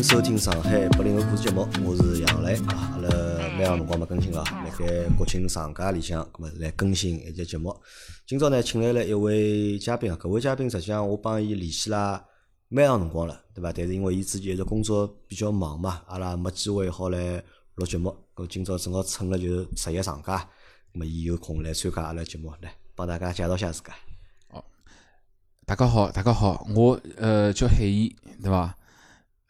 [0.00, 2.90] 迎收听上海八零后故事节目，我是杨磊啊。
[2.94, 3.10] 阿拉
[3.50, 7.78] 蛮长辰光没更新了，辣盖国庆长假里向，咁么来更新一集节目。
[8.26, 12.24] 今朝呢，请来了一位嘉宾啊，搿位嘉宾实际上我帮伊联系啦
[12.70, 13.70] 蛮长辰光了，对伐？
[13.74, 18.16] 但是因为伊之前一直工作比较忙嘛，阿拉没机会好来录节目。
[18.34, 20.38] 搿今朝正好趁了就十一长假，
[20.94, 23.92] 咁么伊有空来参加阿拉节目，来帮大家介绍下自家。
[25.66, 28.10] 大家好，大家好，我呃叫海燕，
[28.42, 28.74] 对伐？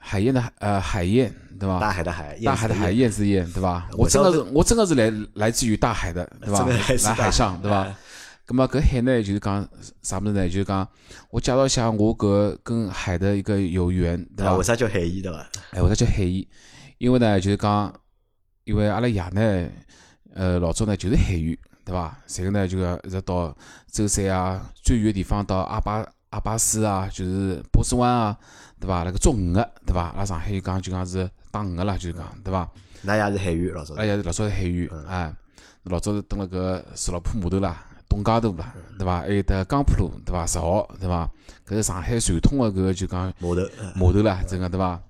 [0.02, 1.78] 海燕的呃海燕，对吧？
[1.78, 3.88] 大海的海，大海的海，燕之燕，对吧？
[3.92, 6.58] 我真的是我真的是来来自于大海的，对伐？
[6.58, 6.80] 真的来
[7.14, 7.94] 海上，对伐哎？
[8.48, 9.68] 咁么搿海呢，就是讲
[10.02, 10.44] 啥物事呢？
[10.48, 10.88] 就是讲
[11.30, 14.64] 我介绍一下我搿跟海的一个有缘，对啊，伐为？
[14.64, 15.46] 啥叫海燕对伐？
[15.70, 16.44] 哎，为啥叫海燕？
[16.98, 17.94] 因为呢，就是讲，
[18.64, 19.68] 因为阿拉爷呢，
[20.34, 22.18] 呃，老早呢就是海员，对伐？
[22.38, 23.56] 然后呢就讲一直到
[23.92, 28.36] 舟山啊，最远的地方到阿巴阿巴斯啊，就是波斯湾啊，
[28.80, 29.02] 对伐？
[29.02, 30.04] 那个捉鱼个，对伐？
[30.14, 32.68] 阿拉上海就讲就讲是打鱼个啦，就是讲，对伐？
[33.04, 34.06] 㑚也是海员老早阿拉。
[34.06, 35.32] 也是老早是海员，哎，
[35.84, 37.86] 老早是蹲辣搿石老铺码头啦。
[38.08, 39.20] 东街头啦，对伐？
[39.20, 40.44] 还有得江浦路，对伐？
[40.44, 41.30] 十号，对伐？
[41.64, 45.00] 搿是上海传统个搿个就讲码头，呃码头啦，真个对伐？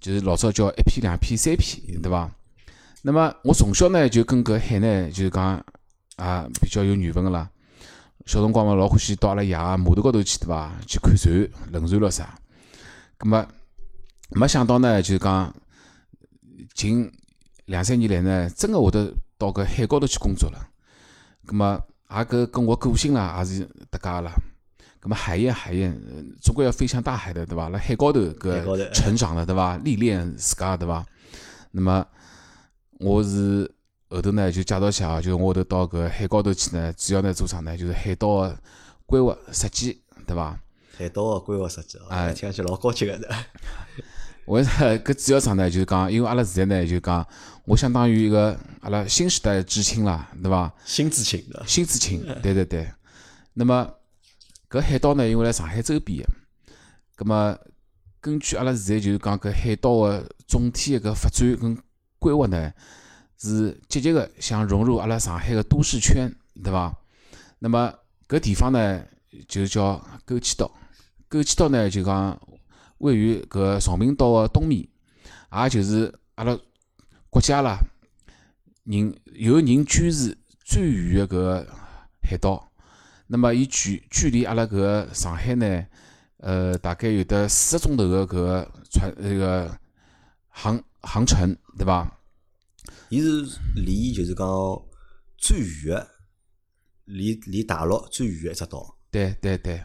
[0.00, 2.30] 就是老早叫一批、两批、三批，对伐？
[3.02, 5.64] 那么我从小呢就跟搿海呢就是讲
[6.14, 7.50] 啊比较有缘分个啦。
[8.26, 10.72] 小辰光嘛老欢喜到阿拉爷个码头高头去，对伐？
[10.86, 12.32] 去看船、轮船咯啥。
[13.22, 13.46] 葛末
[14.30, 15.54] 没想到呢，就是讲
[16.74, 17.08] 近
[17.66, 20.58] 两三年来呢，真个会得到搿海高头去工作了。
[21.46, 24.34] 葛末也搿跟我个性啦也是搭界个啦。
[24.98, 27.68] 葛末海燕海燕，呃总归要飞向大海的，对伐？
[27.68, 29.76] 辣海高头搿成长了，对伐？
[29.76, 31.06] 历练自家，对伐？
[31.70, 32.04] 那么
[32.98, 33.72] 我是
[34.08, 37.76] 后头呢就介绍一下啊，就是我后头到搿海高头去呢，主要呢做啥呢？
[37.76, 38.58] 就是海岛个
[39.06, 40.58] 规划设计，对伐？
[40.96, 43.28] 海岛个规划设计哦，哎听上去老高级个的。
[44.46, 44.70] 为啥？
[44.96, 45.70] 搿主要啥呢？
[45.70, 47.24] 就是讲，因为阿拉现在呢，就讲
[47.64, 50.72] 我相当于一个阿拉新时代的知青啦，对伐？
[50.84, 52.90] 新知青的，新知青， 对对对。
[53.54, 53.88] 那么
[54.68, 56.26] 搿海岛呢，因为辣上海周边个，
[57.14, 57.56] 葛么
[58.20, 61.78] 根据阿拉现在就是讲搿海岛个总体个搿发展跟
[62.18, 62.72] 规划呢，
[63.38, 66.92] 是积极个想融入阿拉上海个都市圈，对伐？
[67.60, 67.94] 那么
[68.26, 69.04] 搿地方呢，
[69.46, 70.68] 就叫枸杞岛。
[71.32, 72.38] 枸杞岛呢，就讲
[72.98, 74.86] 位于搿崇明岛个东面，
[75.50, 76.58] 也就是阿拉
[77.30, 77.78] 国家啦
[78.84, 81.74] 人有人居住最远个搿个
[82.22, 82.70] 海岛。
[83.28, 85.86] 那么伊距距离阿拉搿个上海呢，
[86.36, 89.78] 呃，大概有得四个钟头个搿个船那个
[90.48, 92.20] 航航程，对伐？
[93.08, 94.46] 伊是离就是讲
[95.38, 96.08] 最远个，
[97.06, 99.82] 离离大陆最远个一只岛对对对，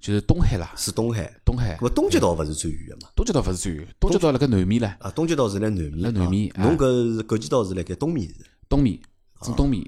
[0.00, 1.32] 就是东海啦，是东海。
[1.44, 1.82] 东海搿。
[1.82, 3.12] 么东极岛勿是最远个嘛？
[3.16, 8.46] 东极岛勿是最远，东极岛辣盖南面唻，啊，东极岛是辣南面，辣南面啊侬搿是枸杞岛是辣盖东面是？
[8.68, 9.00] 东面
[9.42, 9.84] 正东面。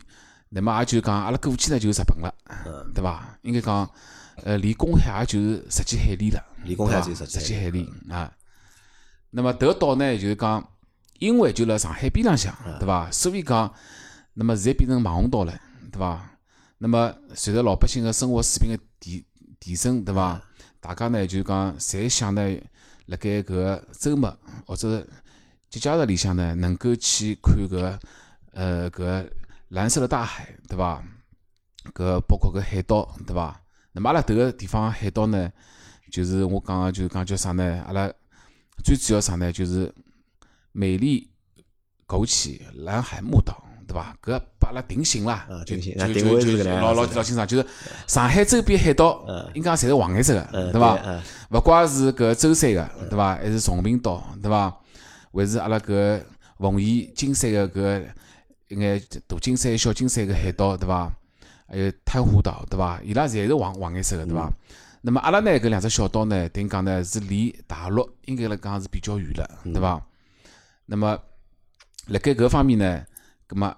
[0.49, 2.35] 那么也就是讲，阿拉过去呢就是日本了，
[2.67, 3.39] 嗯对伐？
[3.43, 3.89] 应该讲，
[4.43, 8.33] 呃，离公海也就是十几海里了，离公海对伐只有十几海里啊。
[9.31, 10.69] 那么迭个岛呢，就是讲，
[11.21, 13.09] 因为就辣上海边浪向，嗯对伐？
[13.13, 13.73] 所以讲，
[14.35, 15.57] 那么现在变成网红岛了，
[15.93, 16.29] 对伐？
[16.79, 19.25] 那么随着老百姓个生活水平个提
[19.61, 20.43] 提升，对伐？
[20.81, 22.59] 大家呢就讲，侪想呢，
[23.07, 25.07] 辣盖搿个周末或者
[25.69, 28.01] 节假日里向呢，能够去看搿个
[28.53, 29.31] 呃搿个
[29.69, 31.05] 蓝色的大海，对伐？
[31.95, 33.61] 搿包括搿海岛，对伐？
[33.93, 35.53] 那么阿拉迭个地方海岛呢，
[36.11, 37.85] 就是我讲个，就是讲叫啥呢？
[37.87, 38.11] 阿拉
[38.83, 39.53] 最主要啥呢？
[39.53, 39.95] 就是
[40.73, 41.31] 美丽
[42.07, 44.17] 枸杞蓝海木岛，对伐？
[44.23, 47.67] 搿把阿拉定性啦啊，就定性就就啊定位就是搿能样老老老清爽，就是
[48.07, 50.97] 上海周边海岛嗯，应该侪是黄颜色个，嗯，对伐？
[51.05, 51.21] 嗯
[51.51, 53.35] 勿怪是搿舟山个，对伐？
[53.35, 54.73] 还是崇明岛，对伐？
[55.33, 56.23] 还是阿拉搿
[56.59, 58.05] 奉贤、金山个搿
[58.69, 61.13] 一眼大金山、小金山个海岛，对伐？
[61.67, 63.01] 还有太湖岛，对伐？
[63.03, 64.49] 伊拉侪是黄黄颜色个，对伐？
[65.03, 70.01] 那么阿拉呢搿两只小岛呢，等于讲呢是离大陆应该来讲是比较远了，对伐？
[70.87, 71.19] 那么
[72.09, 73.05] 辣盖搿方面呢，
[73.47, 73.75] 葛末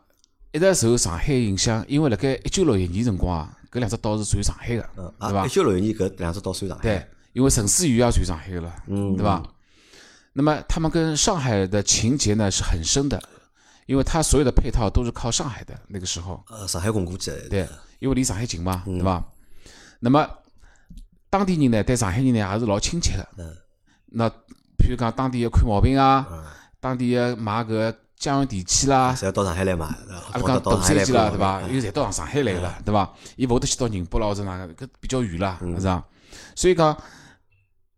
[0.52, 4.88] 一直受上海影响，因为辣盖一九六一年辰光啊，搿两只岛是属于上海个，
[5.18, 5.48] 对伐一？
[5.48, 9.42] 九六一年搿两只岛属于上海，对，因为陈思宇也属于上海个了，嗯，对伐？
[10.34, 13.22] 那么他们跟上海的情结呢是很深的，
[13.86, 18.98] 因为他所有的配套都是靠上海的那个时候，呃，上海供过去的，对，因为离上海近嘛，嗯。
[18.98, 19.24] 对伐？
[20.00, 20.28] 那么
[21.30, 23.56] 当地人呢对上海人呢也是老亲切的，嗯。
[24.06, 26.44] 那譬如讲当地要看毛病啊，嗯，
[26.80, 31.60] 当地要买搿个家用电器啦，侪要到上海来买，阿拉讲大到上海来三机啦，对伐？
[31.60, 33.12] 嗯因为侪到上海来个了，对伐？
[33.36, 36.04] 伊勿会得去到宁波啦或者哪个，搿比较远啦，嗯是伐？
[36.54, 36.96] 所以讲，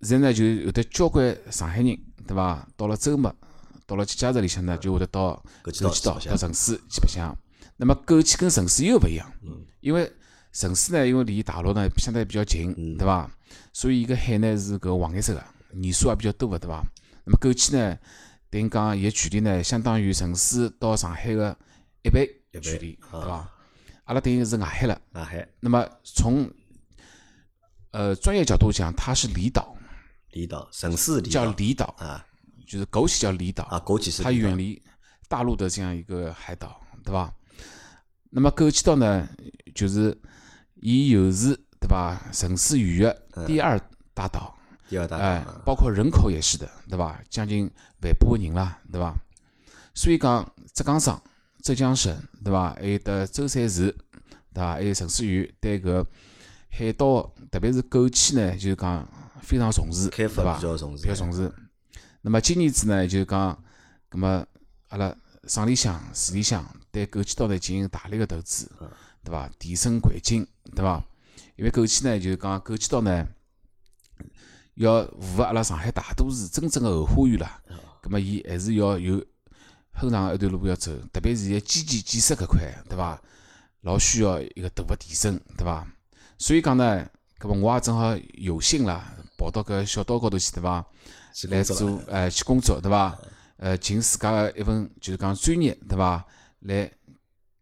[0.01, 2.67] 现在呢就有得交关上海人，对伐？
[2.77, 3.33] 到了周末，
[3.87, 7.37] 到了节假日里向呢，就会得到枸杞岛到城市去白相。
[7.77, 9.31] 那么枸杞跟城市又勿一样，
[9.81, 10.11] 因为
[10.53, 13.31] 城市呢，因为离大陆呢相对比较近，对伐？
[13.73, 16.83] 所以伊个海呢是搿黄颜色个，年数也比较多个，对伐？
[17.25, 17.99] 那么枸杞呢，
[18.55, 21.59] 等于讲伊个距离呢，相当于城市到上海个
[22.03, 22.25] 一倍
[22.63, 23.51] 距离，啊对伐？
[24.05, 24.97] 阿拉等于是外海了。
[25.11, 26.49] 外海那么从
[27.91, 29.77] 呃专业角度讲，它是离岛，
[30.31, 32.25] 离岛，城市离岛叫离岛，啊
[32.65, 34.81] 就是枸杞叫离岛，啊，枸杞是它远离
[35.27, 37.35] 大陆的这样一个海岛，对伐？
[38.31, 39.29] 那么枸杞岛呢，
[39.75, 40.17] 就是
[40.77, 42.17] 伊又是对伐？
[42.33, 43.77] 城市语的第二
[44.15, 44.54] 大岛，
[44.95, 47.21] 第二大哎包括人口也是的，对吧？
[47.29, 47.69] 将近
[48.01, 49.13] 万把个人啦，对吧？
[49.93, 51.21] 所以讲浙江省、
[51.63, 52.77] 浙江省，对吧？
[52.79, 53.91] 还有得舟山市，
[54.53, 54.75] 对伐？
[54.75, 56.07] 还有城市园对搿
[56.71, 59.09] 海岛，特别是枸杞呢，就是讲
[59.43, 61.53] 非常重视，开发对伐比较重视，比较重视。
[62.21, 63.61] 那么今年子呢，就是讲，
[64.09, 64.47] 葛么
[64.91, 65.13] 阿拉
[65.49, 68.71] 省里向、市里向对枸杞岛呢进行大力个投资，
[69.25, 69.51] 对伐？
[69.59, 71.05] 提升环境，对伐？
[71.57, 73.27] 因为枸杞呢，就是讲枸杞岛呢，
[74.75, 77.61] 要符合阿拉上海大都市真正个后花园啦。
[78.03, 79.25] 葛么伊还是要有
[79.93, 83.21] 很长一段路要走，特别是伊个基建建设搿块，对伐？
[83.83, 85.87] 老需要一个大个提升，对伐？
[86.37, 90.85] 所以讲呢，葛么我也正好有幸啦，跑到搿小岛高头去，对伐？
[91.33, 93.17] 去来做呃去工作，对伐？
[93.57, 96.25] 呃，尽自家个一份就是讲专业，对伐？
[96.61, 96.91] 来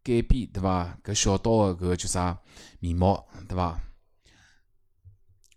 [0.03, 0.99] 改变，对伐？
[1.05, 2.38] 搿小岛个搿叫啥
[2.81, 3.79] 面貌，对伐？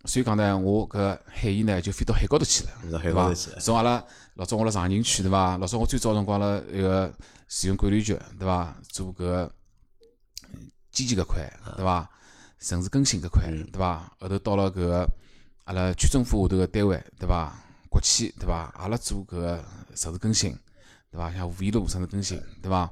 [0.06, 3.50] 所以讲呢，我搿海燕呢就飞到海高头去了，到海对伐高头去？
[3.60, 4.04] 从阿拉
[4.34, 5.58] 老早我辣长宁区，对伐？
[5.58, 7.12] 老早我最早辰光辣一个
[7.48, 8.76] 市容管理局，对伐？
[8.88, 9.52] 做搿个
[10.92, 12.08] 基建搿块，对伐？
[12.60, 14.10] 城市更新搿块，对伐？
[14.20, 15.06] 后头到了搿
[15.64, 17.52] 阿拉区政府下头个单位，对伐？
[17.90, 18.72] 国企，对伐？
[18.76, 19.64] 阿拉做搿个
[19.94, 20.56] 城市更新，
[21.10, 21.32] 对伐？
[21.32, 22.90] 像五一路城市更新，对伐？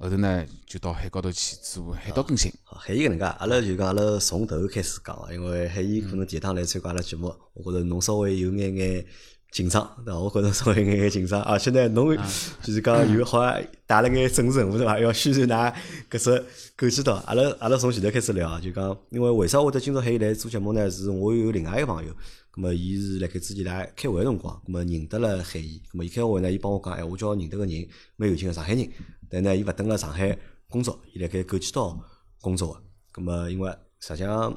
[0.00, 9.04] 后头呢就到海高头去做海岛更新，好海燕搿能介，阿拉就讲阿拉从头开始讲啊，因为海燕可能第一趟来参加阿拉节目，我觉着侬稍微有眼眼
[9.50, 10.20] 紧张，对伐？
[10.20, 12.16] 我觉着稍微有眼眼紧张，而且呢，侬
[12.62, 15.00] 就是讲有好像带了眼政治任务对伐？
[15.00, 15.74] 要宣传㑚
[16.08, 16.44] 搿只
[16.76, 17.14] 枸杞岛。
[17.26, 20.88] 阿拉阿拉从前头开始聊啊，就讲因为为啥会得今朝海燕来做节目呢？
[20.88, 22.12] 是我有另外一个朋友，
[22.54, 28.88] 咁么伊是辣盖之前来开会个辰光，咁么认得了海燕，咁么伊开会呢，伊帮我讲，哎，我叫认得个人，蛮有劲个上海人，
[29.30, 30.36] 但呢，伊勿蹲辣上海
[30.68, 31.98] 工作，伊辣盖枸杞岛
[32.40, 33.20] 工作个。
[33.20, 33.70] 咁么因为
[34.00, 34.50] 实际上，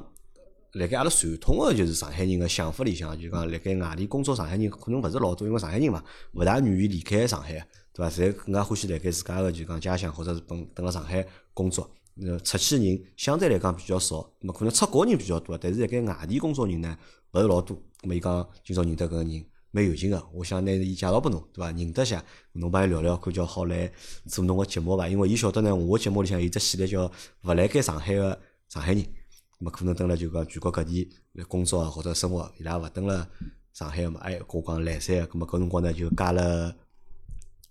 [0.72, 6.02] 辣盖阿拉传统个就是上海人个想法里向，就讲辣盖外地工作上海人可能勿是老多，因为上海人嘛，
[6.34, 7.52] 勿大愿意离开上海，
[7.92, 8.10] 对伐？
[8.10, 11.90] 侪更加欢喜辣盖自家个就讲家乡或者是本蹲辣上海工作。
[12.22, 16.96] 呃，出去个人相对来讲比较少，咁么可能出国人比较多，但是辣盖外地工作人呢
[17.32, 17.76] 勿是老多。
[18.02, 21.72] 咁么伊讲今朝认得搿个人蛮有劲个，我想拿伊介绍拨侬，对伐？
[21.72, 22.22] 认得下，
[22.52, 23.90] 侬帮伊聊聊，看叫好来
[24.26, 25.08] 做侬个节目伐？
[25.08, 27.10] 因为伊晓得呢，我个节目里向有只系列叫
[27.44, 28.38] 勿辣盖上海个
[28.68, 29.02] 上海人。
[29.02, 33.26] 咁么可能蹲辣就讲全国各地来工作啊或者生活，伊拉勿蹲辣
[33.72, 36.76] 上海个嘛，哎，我讲来三个，咁么搿辰光呢就加了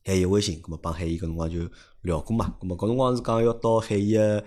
[0.03, 1.59] 海燕微信，咁么帮海燕搿辰光就
[2.01, 4.43] 聊过嘛，咁么搿辰光是讲要到海燕个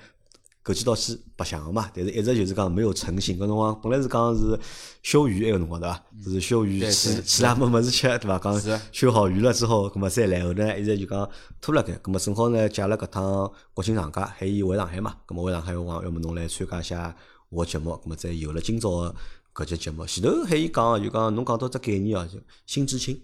[0.64, 4.58] 枸杞岛去白相个嘛，但是一直就是讲没有成型，搿辰光本来是讲是
[5.02, 6.02] 休渔埃个辰光对伐？
[6.24, 8.38] 是休渔对去对去拉没物事吃对伐？
[8.38, 11.28] 讲是休好渔了之后，咁么再来，后头呢一直就讲
[11.60, 17.14] 拖辣盖，咁么正好呢借了搿趟国庆长假，喊伊回上海嘛，咁么回上海我讲要么侬来参加一下
[17.50, 19.14] 我个节目，咁么再有了今朝个
[19.54, 20.06] 搿节节目。
[20.06, 23.20] 前头喊伊讲就讲侬讲到只概念哦，就新知青，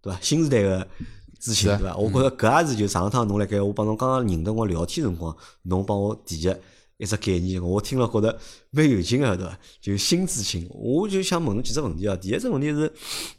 [0.00, 0.18] 对伐？
[0.22, 0.88] 新时代个
[1.38, 1.94] 知青，对伐？
[1.96, 6.58] 我觉着搿也是就上趟侬辣盖我帮侬刚刚认得我聊天辰光，侬帮我提个
[6.98, 8.38] 一只概念，我听了觉着
[8.70, 9.58] 蛮有劲个，对伐？
[9.80, 12.14] 就新知青，我就想问侬几只问题啊。
[12.16, 12.92] 第一只问题是，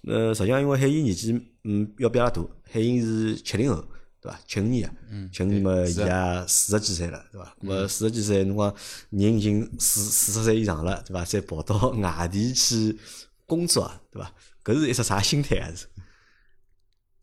[0.07, 1.33] 呃，实际上因为海英年纪
[1.65, 3.85] 嗯要比阿拉大，海英是七零后，
[4.21, 4.39] 对伐？
[4.47, 7.55] 七五年个，七五年嘛，伊是也四十几岁了，对伐？
[7.61, 8.73] 咁么四十几岁，侬讲
[9.09, 11.25] 人已经四四十岁以上了，对伐？
[11.25, 12.97] 再跑到外地去
[13.45, 14.33] 工作啊，对伐？
[14.63, 15.69] 搿是一只啥心态啊？
[15.75, 15.85] 是？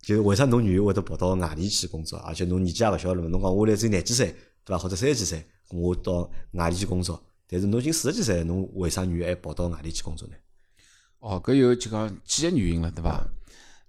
[0.02, 3.28] 就是为啥侬愿意会得跑到外地去工作，而且侬年纪也勿小了嘛？
[3.28, 4.26] 侬讲我来只有廿几岁，
[4.64, 4.78] 对伐？
[4.78, 10.35] 或者三十几岁，我到外地去工作，但是侬已经四十几岁了，侬为啥愿意还跑到外地去工作呢？
[11.18, 13.26] 哦，搿有就讲几个原因了，对伐？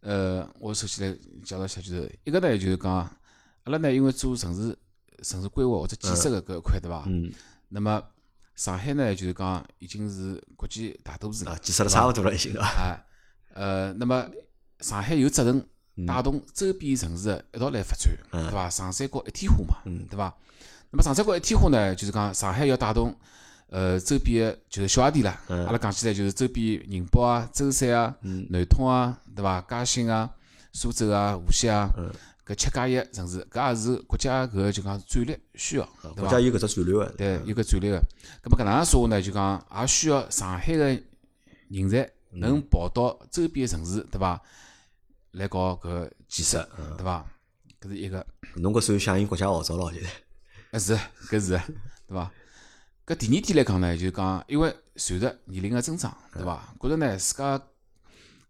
[0.02, 4.78] 呃，我首先来介绍一下，就是一个呢，就是讲阿拉呢，因为做城市
[5.24, 7.04] 城市规划或者建设个搿一块，对伐？
[7.08, 7.32] 嗯，
[7.70, 8.02] 那么
[8.56, 12.68] 上海呢，就是讲已经是国际大都市了啊，，建设了差勿多了已经，对伐？
[12.68, 13.06] 啊，
[13.54, 14.30] 呃，那么
[14.80, 15.68] 上海有责任
[16.08, 18.70] 带动周边城市一道来发展，嗯对伐？
[18.70, 19.78] 长三角一体化嘛，
[20.10, 20.36] 对伐？
[20.92, 23.16] 那么长三角一体化呢，就是讲上海要带动
[23.70, 29.62] 呃周边个就是小阿弟啦，嗯阿拉讲起来就是周边宁波啊、舟山啊、南通啊，对伐？
[29.70, 30.30] 嘉兴啊、
[30.72, 32.12] 苏州啊、无锡啊，嗯
[32.46, 36.40] 搿七加一城市，搿也是国家搿就讲战略需要，对伐国家？
[36.40, 38.00] 有搿只战略个，对，有个战略个。
[38.42, 40.86] 葛末搿能样说话呢，就讲也需要上海个
[41.68, 44.42] 人才能跑到周边个城市，对伐？
[45.32, 47.26] 来搞搿个建设，对伐？
[47.82, 48.26] 搿是一个。
[48.56, 50.10] 侬搿算响应国家号召咯，现在。
[50.78, 50.96] 啊是，
[51.28, 51.60] 搿是，
[52.08, 52.32] 对伐？
[53.08, 56.72] 搿第二点来讲呢，就是讲，因为随着年龄个增长，对伐？
[56.80, 57.60] 觉着呢，自家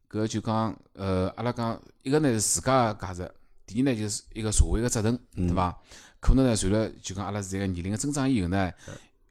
[0.10, 3.34] 搿就讲，呃，阿拉讲一个呢是自家个价值，
[3.66, 5.74] 第二呢就是一个社会个责任，对伐？
[6.20, 8.74] 可能呢，随着就讲阿拉现在个年龄个增长以后呢，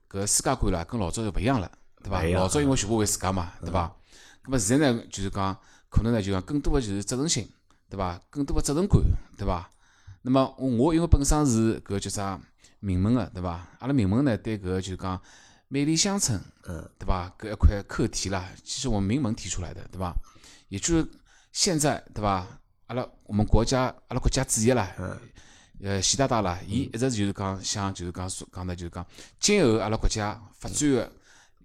[0.08, 1.70] 搿世界观啦跟老早就勿一样了，
[2.02, 3.94] 对伐老早因为全部为自家嘛，对伐？
[4.42, 5.54] 葛末现在呢，就是讲，
[5.90, 7.46] 可能呢就讲更多个就是责任心，
[7.90, 8.18] 对伐？
[8.30, 9.02] 更多个责任感，
[9.36, 9.68] 对伐？
[10.28, 12.40] 那么我因为本身是搿叫啥
[12.80, 13.64] 名门个，对伐？
[13.78, 15.23] 阿拉名门呢对搿个就是讲
[15.68, 17.33] 美丽乡村，嗯，对伐？
[17.38, 20.12] 搿一块课题啦，其实我们名门提出来的，对伐？
[20.68, 21.09] 也就是
[21.52, 22.45] 现在，对伐？
[22.88, 24.92] 阿拉我们国家阿拉国家主席啦，
[25.80, 29.06] 呃，习大大啦，伊一直就是讲想就是讲说讲的就是讲，
[29.38, 31.12] 今后阿拉国家发展个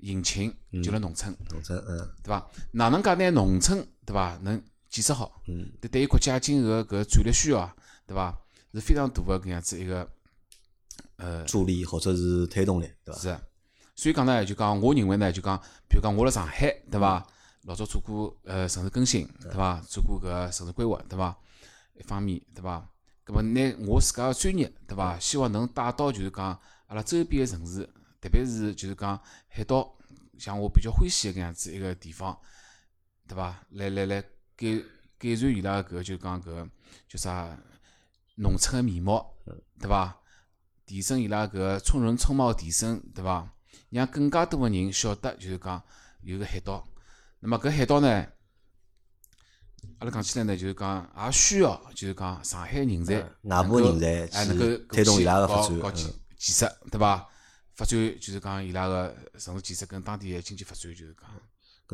[0.01, 1.35] 引擎就辣农村。
[1.49, 2.47] 农村，嗯，对伐？
[2.73, 5.41] 哪能介拿农村对伐能建设好？
[5.47, 7.75] 嗯，对，对于国家今后个搿战略需要啊，
[8.05, 8.37] 对伐？
[8.73, 10.09] 是非常大个搿样子一个
[11.17, 13.21] 呃助力或者是推动力，对伐？
[13.21, 13.41] 是的。
[13.95, 15.57] 所以讲呢，就讲我认为呢，就讲，
[15.89, 17.25] 比如讲我辣上海，对伐？
[17.63, 19.79] 老早做过呃城市更新，对伐？
[19.81, 21.37] 做过搿城市规划，对伐？
[21.93, 22.89] 一方面，对伐？
[23.23, 25.19] 葛末拿我自家个专业，对伐？
[25.19, 27.87] 希望能带到就是讲阿拉周边个城市，
[28.19, 29.95] 特别是就是讲海岛，
[30.39, 32.35] 像我比较欢喜个搿样子一个地方，
[33.27, 33.63] 对伐？
[33.69, 34.21] 来来来
[34.55, 34.83] 改
[35.19, 36.67] 改善伊拉搿个就讲搿个
[37.07, 37.55] 叫啥
[38.41, 39.35] 农村个面貌，
[39.79, 40.17] 对伐？
[40.87, 43.53] 提升伊拉搿个从人冲貌提升，对伐？
[43.91, 45.81] 让更加多个人晓得，就是讲
[46.23, 46.83] 有个海岛。
[47.39, 48.07] 那么搿海岛呢，
[49.99, 56.05] 阿拉讲起来呢，就是讲也需要，就是讲上海人才外部人才哎能够去推动伊拉个发展嗯搞搞建
[56.37, 57.27] 建设，对伐？
[57.75, 61.29] 发展就是讲伊拉个城市建设跟当地个经济发展，就是讲。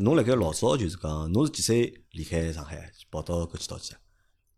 [0.03, 3.99] 侬辣盖老早就是讲，侬是几岁离开上海跑到搿去岛去啊？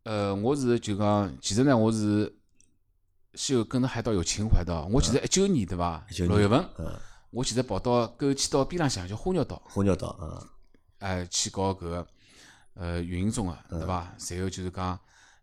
[0.03, 2.34] 呃，我是就讲，其实呢，我是
[3.36, 4.86] 是有跟着海岛有情怀的。
[4.91, 6.03] 我其实一九年对伐？
[6.18, 7.00] 六月份，嗯，
[7.32, 10.48] 我其实跑到枸杞岛边浪向叫花鸟岛，花鸟岛，嗯，
[11.00, 12.08] 哎，去搞搿个
[12.74, 14.15] 呃运营中个，嗯对伐？
[14.29, 15.00] 然后就是讲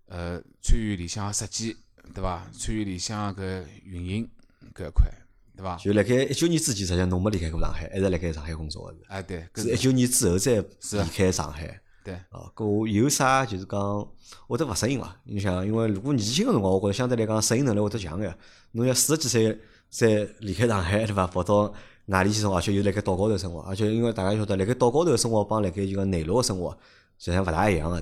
[0.07, 1.77] 呃参与里向设计，
[2.15, 2.49] 对伐？
[2.53, 4.29] 参与里向搿运营
[4.75, 5.07] 搿一块，
[5.55, 5.77] 对伐？
[5.77, 9.05] 就辣盖一九年之前，实际上侬没离开过上海，一直辣盖上海工作个是。
[9.09, 11.81] 哎，对，搿是一九年之后再离开上海。
[12.07, 14.09] 对，哦，搿我有啥就是讲
[14.47, 15.17] 会得勿适应伐？
[15.25, 18.39] 你想，因为如果年轻个辰光，我觉着相对来讲适应能力会得强眼。
[18.71, 19.61] 侬要四十几岁
[19.91, 21.27] 再离开上海，对伐？
[21.27, 21.75] 跑到
[22.07, 26.71] 外地去生活，而且又辣盖岛高头生活，而且因为大家晓得，辣盖岛高头生活帮辣盖就讲内陆个生活，
[27.19, 28.01] 实际上勿大一样个，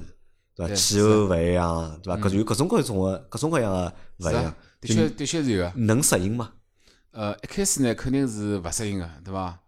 [0.54, 0.74] 对伐？
[0.74, 2.20] 气候勿一样，对伐？
[2.20, 5.72] 各有各种各种个各种各样个勿一样的确的确是有个。
[5.76, 6.52] 能适应吗？
[7.12, 9.58] 呃，一开始呢肯定是勿适应个，对伐？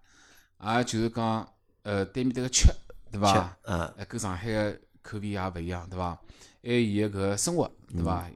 [0.76, 1.48] 也就是讲，
[1.84, 2.68] 呃，对面迭个吃，
[3.10, 3.56] 对伐？
[3.62, 6.18] 嗯，呃，跟上海个口味也勿一样，对伐？
[6.62, 8.28] 还有伊个搿个生活，对伐？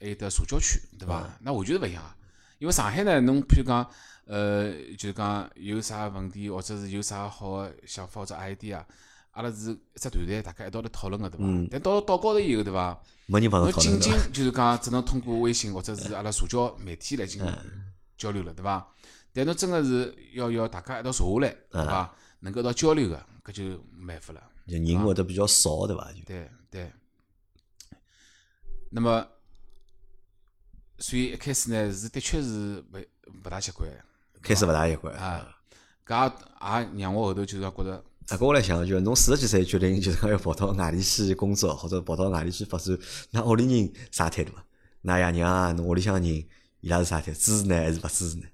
[0.00, 1.22] 还有得社交圈，对伐？
[1.40, 2.10] 那完全是勿一样个。
[2.58, 3.88] 因为上海呢，侬譬如讲，
[4.26, 8.84] 呃，就是讲有啥问题，或者是有啥好个想法或者 idea，
[9.30, 11.68] 阿拉是一只团队，大家一道来讨论个，对伐？
[11.70, 13.00] 但到岛高头以后，对伐？
[13.26, 14.12] 没人帮侬侬仅仅？
[14.32, 17.54] 就是讲只能通过微信或者是阿拉社交媒体来进行
[18.16, 18.84] 交流了，对伐？
[19.32, 22.12] 但侬真个是要要大家一道坐下来，对伐？
[22.40, 24.42] 能够一道交流个，搿就没办法了。
[24.66, 26.12] 就人会得比较少，对伐？
[26.12, 26.92] 就对对。
[28.90, 29.26] 那么，
[30.98, 32.98] 所以一开始呢，是的确是勿
[33.44, 33.90] 勿大习惯
[34.42, 35.14] 开始勿大习惯。
[35.14, 35.54] 啊。
[36.06, 37.92] 搿也也让我后头就是讲觉着，
[38.28, 42.98] 啊，搿我来想，就是侬四十几岁决定就是讲要跑到外地去工作，或者跑到外地去发展，
[43.30, 44.64] 那屋里人啥态度啊？
[45.04, 47.38] 㑚爷娘啊，侬屋里向人伊拉是啥态度？
[47.38, 48.44] 支持呢还是勿支持呢？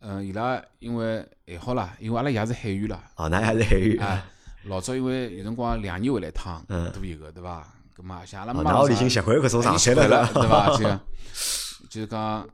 [0.00, 4.30] 嗯，伊拉因为还好啦，因为阿拉爷是海员啦，哦，㑚也是海员啊啊？，
[4.64, 7.66] 老早因为有辰光两年回来一趟，嗯多有个对伐？
[7.96, 10.76] 咁嘛，像阿拉哦妈啥㑚屋里已经习惯搿种状态了，了，对伐？
[10.76, 12.48] 就就是讲，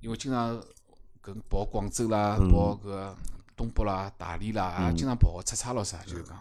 [0.00, 0.56] 因为经常
[1.22, 3.14] 搿跑广州啦，嗯跑搿
[3.56, 6.38] 东北啦、大理啦，也经常跑出差咯啥，就是讲。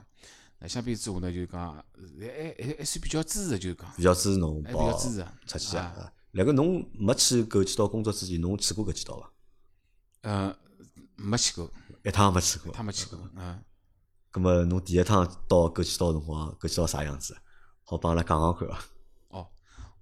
[0.59, 1.75] 那相比之下呢，就是讲，
[2.19, 2.27] 还
[2.63, 5.93] 还还算比较支持，就是讲，比较支持侬还比跑较支持出去啊。
[5.97, 6.11] 啊。
[6.33, 9.29] 辣盖侬没去搿几道工作之前，侬去过搿几道伐？
[10.21, 10.55] 嗯，
[11.15, 11.71] 没去过，
[12.03, 12.71] 一趟也没去过。
[12.73, 13.63] 他没去过，嗯。
[14.29, 17.35] 葛么侬第一趟到枸杞岛个辰光，枸杞岛啥样子？
[17.83, 18.79] 好帮阿拉讲讲看伐？
[19.29, 19.47] 哦，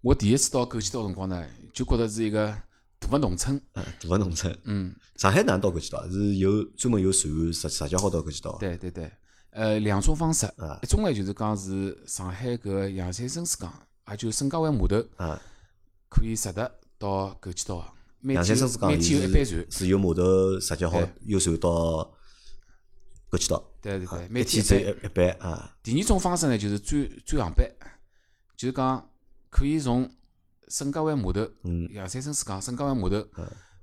[0.02, 2.54] 我第一次到枸杞岛辰光呢，就觉得是一个
[3.00, 3.56] 大个农村。
[3.74, 4.58] 嗯，大个农村。
[4.64, 6.06] 嗯，上海哪能到搿几道？
[6.10, 8.58] 是有专门有船直直接好到搿几道？
[8.60, 9.12] 对对对，
[9.52, 13.72] 呃，两种方式啊，一种呢就是讲是上海搿洋山深水港，
[14.10, 15.40] 也就沈家湾码头啊，
[16.10, 17.95] 可以直达到搿几道
[18.34, 18.88] 个。
[18.88, 22.14] 每天有一班是船，是由码头直接好对有船到
[23.30, 23.72] 搿几道。
[23.82, 24.96] 对对对，一每天只有一班。
[25.04, 27.70] 一一班啊，第二种方式呢，就是转转航班，
[28.56, 29.10] 就是讲
[29.50, 30.10] 可以从
[30.68, 33.28] 沈家湾码头、嗯洋山深水港、沈家湾码头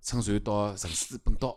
[0.02, 1.56] 乘船到城市本岛，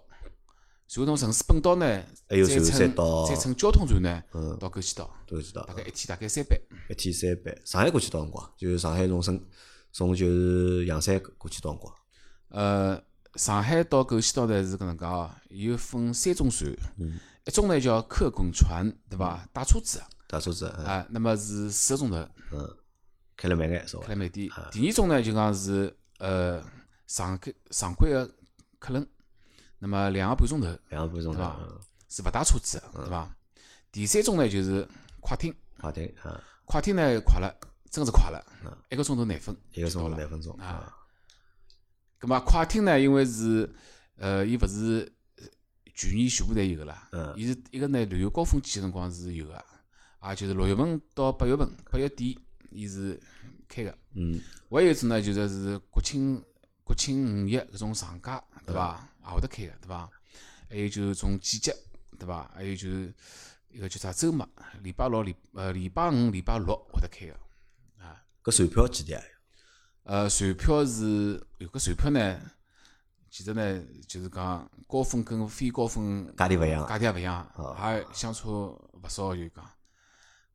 [0.87, 5.73] 然后从城市本岛呢，再乘到再乘交通船呢嗯到搿几岛，搿几道大。
[5.73, 6.59] 概一天大概三班。
[6.89, 7.57] 一天三班。
[7.65, 8.53] 上海过去多少辰光？
[8.55, 9.43] 就是上海从深
[9.91, 11.95] 从就是洋山过去多少辰光？
[12.55, 13.03] 呃，
[13.35, 17.19] 上海到搿西岛呢是搿能介哦，有分三种船，嗯。
[17.43, 19.45] 一种呢叫客滚船，对伐？
[19.51, 20.01] 带车子。
[20.25, 20.85] 大车子，嗯。
[20.85, 22.15] 啊，那么是四个钟头，
[22.53, 22.77] 嗯，
[23.35, 24.49] 开了慢眼稍微开了慢点。
[24.71, 26.63] 第二种呢就讲是呃
[27.07, 28.25] 常规常规个
[28.79, 29.05] 客轮，
[29.79, 31.79] 那么两个半钟头两个半钟头，对伐嗯。
[32.07, 33.35] 是勿带车子的，对伐？
[33.91, 34.87] 第三种呢就是
[35.19, 37.53] 快艇，快艇啊，快艇呢快了，
[37.91, 38.41] 真是快了，
[38.89, 40.94] 一个钟头廿分一个钟头廿分钟啊。
[42.25, 43.71] 咁么快艇呢，因为是
[44.17, 45.13] 呃，伊勿是
[45.93, 49.63] 全年全部侪有个啦嗯，伊是一个呢旅游高峰期个辰光是有个，
[50.17, 52.39] 啊，就是六月份到八月份，八月底
[52.71, 53.21] 伊是
[53.67, 53.95] 开个。
[54.15, 54.41] 嗯，
[54.71, 56.43] 还有一种呢，就是是国庆、
[56.83, 59.07] 国庆五一搿种长假，对伐？
[59.23, 60.09] 也会得开个，对伐？
[60.67, 61.71] 还有就是种季节，
[62.17, 62.49] 对伐？
[62.55, 63.13] 还有就是
[63.69, 64.49] 一个叫啥周末，
[64.81, 67.37] 礼拜六、礼呃礼拜五、礼拜六会得开个。
[68.43, 69.23] 搿船票几钿啊？
[70.05, 72.39] 呃，船票是有个船票呢，
[73.31, 79.67] 其实呢就是讲高峰跟非高峰价钿勿一样价钿也勿一样，也相差勿少就讲。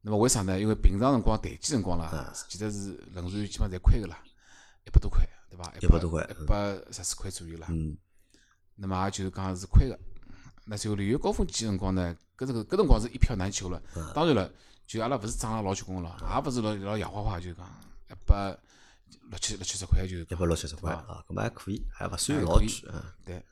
[0.02, 0.59] 那么为啥呢？
[0.59, 4.23] 因为平常辰光淡季辰光啦，其实是轮船基本上侪亏个啦，
[4.87, 7.66] 一百多块，对伐？100多块一百十四块左右啦。
[7.71, 7.99] 嗯，
[8.76, 9.99] 那么也就是讲是亏个。
[10.65, 13.82] 那就旅游高峰期辰光呢，搿这个搿辰光是一票难求了。
[14.15, 14.49] 当然了，
[14.86, 17.67] 就阿拉勿是涨了老结棍了，也勿是老老洋花花，就讲
[18.08, 18.56] 一百
[19.30, 23.02] 六七六七十块就是一百六七十块啊，搿么还可以，还勿算老贵嗯。
[23.25, 23.42] 对，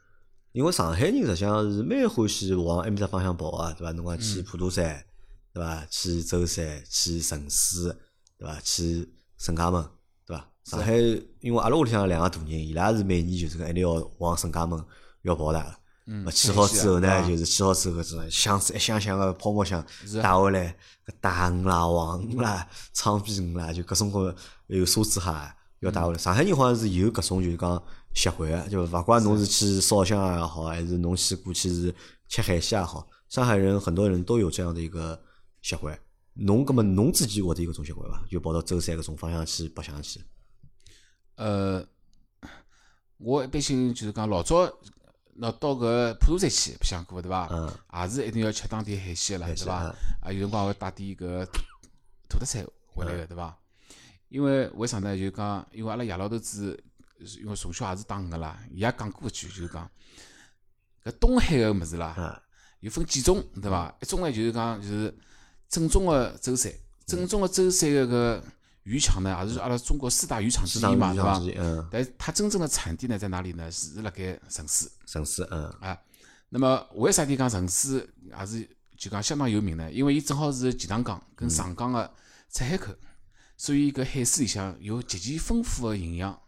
[0.53, 3.93] 因为上海人实际上是蛮欢喜往埃面搭方向跑啊，对伐？
[3.93, 5.05] 侬讲去普陀山，
[5.53, 5.87] 对伐？
[5.91, 7.97] 去舟山，去城市，
[8.37, 8.61] 对伐？
[8.61, 9.85] 去沈家门，
[10.27, 10.49] 对伐？
[10.65, 10.97] 上海，
[11.41, 14.83] 因为阿拉屋里向两个大人，伊拉是每年就是讲一定要往沈家门
[15.23, 15.77] 要跑的。
[16.11, 19.85] 嗯呃去好之后呢，啊就是去好之后搿种箱子一箱箱个泡沫箱
[20.23, 24.35] 带回来，搿大鱼啦、黄鱼啦、昌皮鱼啦，就各种各
[24.69, 25.31] 还有梭子蟹
[25.81, 26.19] 要带回来。
[26.19, 27.83] 上海人好像是有搿种就是讲
[28.15, 31.95] 习惯个，就勿管侬是去烧香也好，还是侬去过去是
[32.27, 35.21] 吃海鲜也好，上海人很多人都有这样的一个
[35.61, 35.97] 习惯。
[36.33, 38.25] 侬搿么侬自己会得有搿种习惯伐？
[38.31, 40.21] 就跑到舟山搿种方向去白相去。
[41.35, 41.85] 呃，
[43.19, 44.65] 我一般性就是讲老早，
[45.41, 47.47] 那到搿普陀山去白相过对伐？
[47.51, 47.73] 嗯，
[48.03, 49.75] 也是一定要吃当地海鲜个啦，对伐？
[50.21, 51.47] 啊，有辰光会带点搿
[52.29, 53.57] 土特产回来个，对伐？
[54.29, 55.17] 因为为啥呢？
[55.17, 56.83] 就讲，因为阿拉爷老头子，
[57.41, 59.89] 因为从小也是打鱼个啦，伊也讲过一句，就是讲，
[61.05, 62.43] 搿东海个物事啦，啊，
[62.81, 63.95] 有分几种，对伐？
[64.01, 65.17] 一种呢就是讲，就是
[65.69, 66.73] 正宗个舟山，
[67.07, 68.43] 正宗个舟山个搿
[68.85, 73.71] 渔场呢，也是阿拉中国四大渔场之一嘛，对伐嗯，但是它真正的产地呢在哪里呢？
[73.71, 75.99] 是辣盖城市城市，嗯，啊。
[76.51, 79.93] 那么为啥体讲城市也是就讲相当有名呢？
[79.93, 82.11] 因为伊正好是钱塘江跟长江个
[82.51, 82.95] 出海口，
[83.59, 86.41] 所以搿海水里向有极其丰富个营养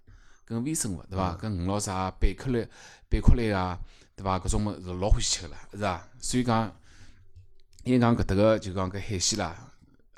[0.47, 1.35] 跟微生物，对伐？
[1.35, 2.67] 跟鱼咯啥贝壳类、
[3.11, 3.79] 贝壳类啊，
[4.17, 4.39] 对伐？
[4.39, 6.09] 搿种物事老欢喜吃个啦，是伐？
[6.19, 6.75] 所以讲，
[7.85, 9.71] 因为讲搿搭个就讲搿海鲜啦，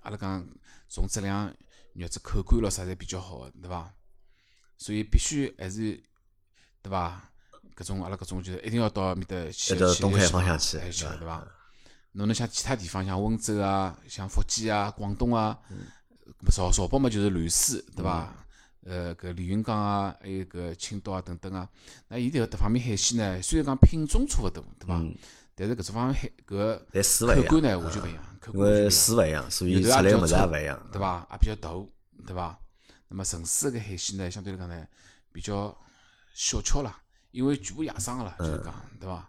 [0.02, 0.46] 阿拉讲
[0.88, 1.52] 从质量、
[1.94, 3.92] 肉质、口感咯啥侪比较好个，对伐？
[4.76, 6.02] 所以必须还是
[6.82, 7.30] 对伐？
[7.76, 11.46] 搿种阿拉搿种就是一定要到埃面搭去去东海方向去哎去对伐？
[12.12, 18.34] 侬能像其他地方，像温州啊、像福建啊、广东啊，咁么潮潮北嘛就是泸水，对伐？
[18.84, 21.68] 呃，搿连云港啊，还有搿青岛啊等等啊，
[22.08, 25.00] 那伊迭个迭方面海鲜呢，虽然讲品种差勿多，对伐？
[25.54, 28.90] 但是搿种方面海搿但水勿一样，口感呢完全勿一样，口因为。
[28.90, 30.88] 水勿一样，所以出来个物事也勿一样。
[30.92, 31.26] 对伐？
[31.32, 31.70] 也比较大，
[32.26, 32.58] 对伐？
[33.08, 34.86] 那么城市个海鲜呢，相对来讲呢，
[35.32, 35.76] 比较
[36.34, 39.28] 小巧啦，因为全部野生个啦，就是讲，对伐？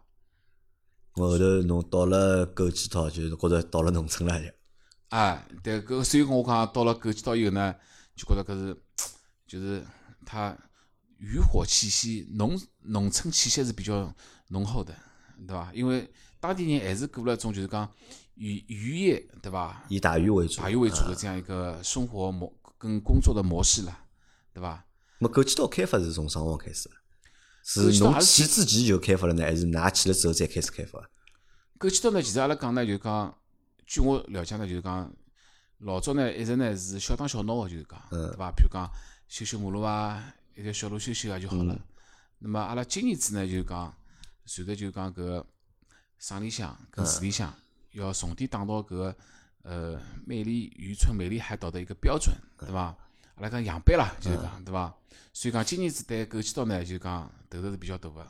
[1.15, 4.49] 后头侬到了枸杞岛，就是觉着到了农村了就。
[5.09, 7.75] 哎，对，搿所以讲我讲到了枸杞岛以后呢，
[8.15, 8.75] 就觉着搿是，
[9.45, 9.85] 就是
[10.25, 10.57] 它
[11.17, 14.11] 渔火气息、农农村气息是比较
[14.47, 14.95] 浓厚的，
[15.47, 15.71] 对伐？
[15.73, 17.87] 因为当地人还是过了种就是讲
[18.35, 19.83] 渔渔业，对伐？
[19.89, 20.61] 以打鱼为主。
[20.61, 24.05] 打鱼为主的这样一个生活模跟工作的模式了，
[24.53, 24.85] 对伐？
[25.19, 26.95] 那么枸杞岛开发是从啥辰光开始的？
[27.63, 30.99] 是侬去之前就开发了呢，还是㑚去了之后再开始开发？
[31.79, 33.37] 枸杞岛呢，其实阿拉讲呢，就是讲，
[33.85, 35.13] 据我了解呢，就是讲，
[35.79, 38.49] 老早呢一直呢是小打小闹个，就是讲，嗯对伐？
[38.51, 38.89] 譬如讲
[39.27, 41.73] 修修马路啊，一条小路修修啊就好了。
[41.73, 41.79] 嗯
[42.45, 43.95] 那么阿拉今年子呢，就是讲，
[44.45, 45.45] 随着就是讲搿个
[46.19, 47.53] 省里向跟市里向
[47.93, 49.15] 要重点打造搿个
[49.63, 52.95] 呃美丽渔村、美丽海岛的一个标准，对伐？
[53.35, 54.93] 阿拉讲样板啦，就是讲，对伐？
[55.33, 58.27] 所以讲今年子对枸杞岛呢，就是讲投入是比较大个，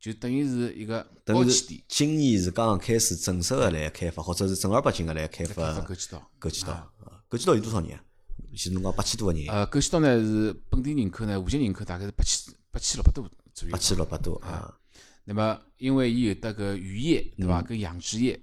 [0.00, 1.82] 就等于是一个高起点。
[1.88, 6.30] 今年是刚刚开始正式个来开发，或者是正儿八经个来开开发发枸杞岛。
[6.40, 6.72] 枸杞岛。
[6.72, 6.90] 啊
[7.30, 8.04] 枸杞岛有多少人啊？
[8.52, 13.78] 其实侬讲八千多个人，呃，枸杞岛呢是本地人口呢，户籍人口大概是八千八千六百多左右八。
[13.78, 14.76] 千六百多啊。
[15.24, 18.38] 那么因为伊有得搿渔业对嗯伐，跟养殖业，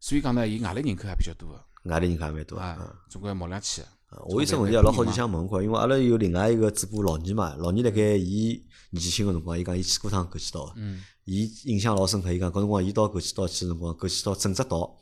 [0.00, 3.82] 所以讲呢，伊外来人口还比较多个外来人口也蛮多啊啊。，总归毛两起
[4.26, 12.32] 我有只问题也，老好奇想问块，因为阿拉有另外一个主播老倪嘛，老倪辣盖伊年纪轻个辰光，伊讲伊去过趟枸杞岛，嗯，伊印象老深刻。
[12.32, 14.96] 伊讲搿辰光伊到枸杞岛去个辰光，枸杞岛整只岛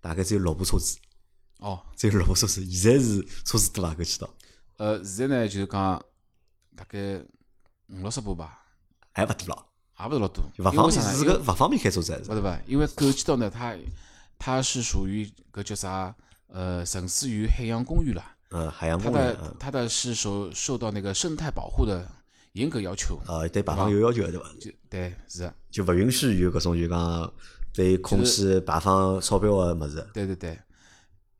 [0.00, 0.98] 大概只有六部车子，
[1.58, 2.64] 哦，只有六部车子。
[2.64, 3.94] 现在是车子多伐？
[3.94, 4.28] 枸杞岛
[4.78, 6.02] 呃，现在呢就是讲
[6.74, 7.18] 大概
[7.90, 8.60] 五六十部吧，
[9.12, 9.66] 还勿多了，
[10.00, 10.44] 也勿是老多。
[10.58, 11.16] 勿方便？
[11.16, 12.60] 是个勿方便开车子勿是伐？
[12.66, 13.76] 因为枸杞岛呢，它
[14.38, 16.14] 它是属于搿叫啥？
[16.50, 18.34] 呃，城市与海洋公园啦。
[18.50, 22.08] 嗯，海洋它公园，的嗯它的是受受到那个生态保护的
[22.52, 23.18] 严格要求。
[23.26, 24.46] 啊，对排放有要求的对伐？
[24.58, 27.32] 就对是的，就勿允许有搿种就讲
[27.74, 30.08] 对空气排放超标个物事。
[30.14, 30.58] 对对对，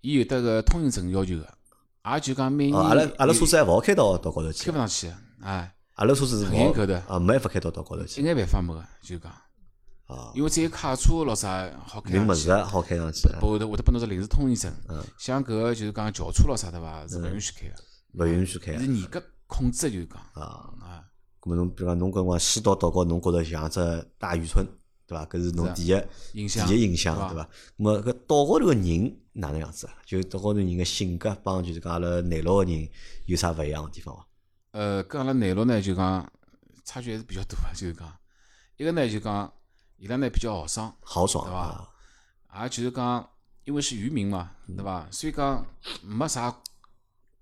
[0.03, 1.49] 伊有得个通行证要求个，
[2.13, 9.33] 也就讲每年哦，阿拉阿拉有车子还勿好开到岛高头去开，勿上去，哎，阿拉车子是很严格的啊，没办法开到岛高头去一眼办法没个，就讲，
[10.09, 15.05] 啊，因为只有卡车咯啥好开上去，事好开上去，不会得会得拨侬只临时通行证，嗯。
[15.19, 17.75] 像搿个就是讲轿车咯啥对伐，是勿允许开个，
[18.25, 20.73] 勿允许开是严格控制的，就是讲，啊。
[20.81, 21.05] 啊，
[21.41, 23.81] 咁么侬比如讲侬搿辰光西到岛高，侬觉着像只
[24.19, 24.67] 大渔村，
[25.07, 25.27] 对伐？
[25.27, 27.45] 搿是侬第一印象第一印象，对伐？
[27.45, 29.93] 咁么搿岛高头个人哪能样子啊？
[30.07, 32.89] 就岛高头人个性格帮就是讲阿拉内陆个人
[33.27, 34.27] 有啥勿一样个地方伐？
[34.73, 36.27] 呃，跟阿拉内陆呢就讲
[36.85, 38.11] 差距还是比较大个，就是讲，
[38.79, 39.53] 一个呢就讲
[39.99, 40.97] 伊拉呢比较豪爽。
[41.01, 41.91] 豪爽对伐
[42.47, 43.29] 啊，也就是讲，
[43.65, 45.07] 因为是渔民嘛，嗯对伐？
[45.11, 45.65] 所以讲
[46.03, 46.57] 没啥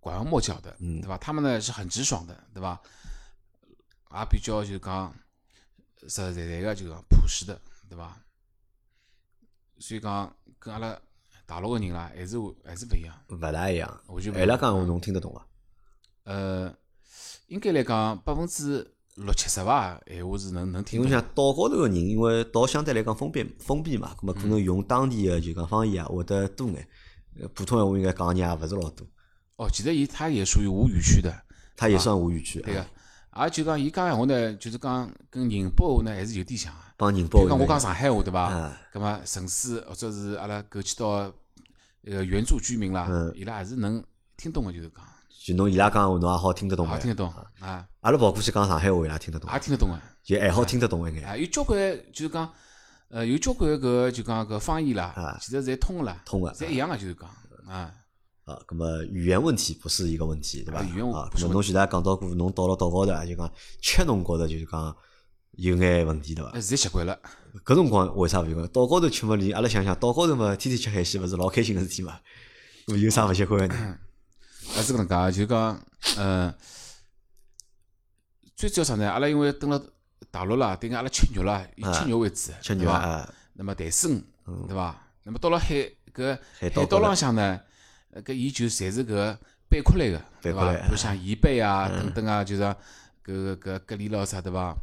[0.01, 1.17] 拐弯抹角的，嗯对伐？
[1.19, 2.81] 他们呢是很直爽的，对伐？
[4.13, 5.15] 也比较就是讲
[6.03, 8.17] 实实在在个，就讲朴实的，对伐？
[9.79, 10.99] 所以讲跟阿拉
[11.45, 13.15] 大陆个人啦，还是还是勿一样。
[13.29, 14.03] 勿大一样。
[14.07, 15.47] 我就伊拉讲话侬听得懂伐？
[16.25, 16.75] 呃，
[17.47, 21.05] 应该来讲百分之六七十伐，闲话是能能听懂。
[21.07, 26.87] 因为像岛高头个人，因为岛相对来讲封闭封闭嘛，咁么嗯可能用当地个就讲方言啊会得多眼。
[27.41, 29.07] 呃普通闲话应该讲个人也勿是老多，
[29.57, 31.35] 哦，其实伊他也属于无语区的，
[31.77, 32.61] 他也算无语区。
[32.61, 33.45] 对个啊。。
[33.45, 36.79] 也就讲，伊讲闲话呢，就是讲跟宁波话呢还是有点像个。
[36.97, 38.81] 帮宁波比如讲我讲上海话对伐啊？
[38.91, 41.31] 葛么城市或者是阿拉枸杞岛
[42.01, 44.03] 那个原住居民啦嗯，伊拉还是能
[44.39, 45.05] 听懂个，就是讲，
[45.47, 49.97] 就侬伊拉讲话侬也好听得懂听得懂啊，阿拉跑过去讲上海话，伊拉听得懂也，听得懂个。
[50.25, 51.25] 就还好听得懂一眼。
[51.25, 51.79] 啊，有交关
[52.13, 52.53] 就是讲，
[53.11, 57.29] 呃，有交关搿就讲搿方言啊啦，其实侪通个啦，通个侪一样个，就是讲
[57.69, 57.95] 啊。
[58.45, 60.81] 啊，那么语言问题不是一个问题，对伐？
[60.81, 63.49] 啊语言问咁么侬前头也讲到过，侬到了岛高头啊，就讲
[63.81, 64.97] 吃侬觉着就是讲
[65.53, 66.61] 有眼问题，对伐呃，？
[66.61, 67.17] 现在习惯了，
[67.65, 68.67] 搿辰光为啥勿习惯？
[68.69, 72.19] 岛高头吃勿离，阿拉想想，岛高头嘛，天天吃海鲜，勿是老开心个事体嘛？
[72.87, 73.99] 有啥勿习惯个呢？
[74.77, 75.81] 呃，是搿能介，就是讲，
[76.19, 76.55] 嗯，
[78.55, 79.11] 最主要啥呢？
[79.11, 79.81] 阿拉因为蹲辣
[80.31, 82.75] 大陆啦，等于阿拉吃肉啦，以吃肉为主，吃？
[82.75, 84.23] 肉啊，那么淡水鱼，
[84.69, 85.03] 对伐？
[85.23, 85.75] 那么到了海
[86.15, 87.59] 搿海岛浪向呢，
[88.11, 89.37] 呃搿伊就侪是搿
[89.69, 90.73] 贝壳类个，对伐？
[90.73, 92.63] 比如像贻贝啊嗯等等啊，就是
[93.25, 94.77] 搿个搿蛤蜊咯啥对伐？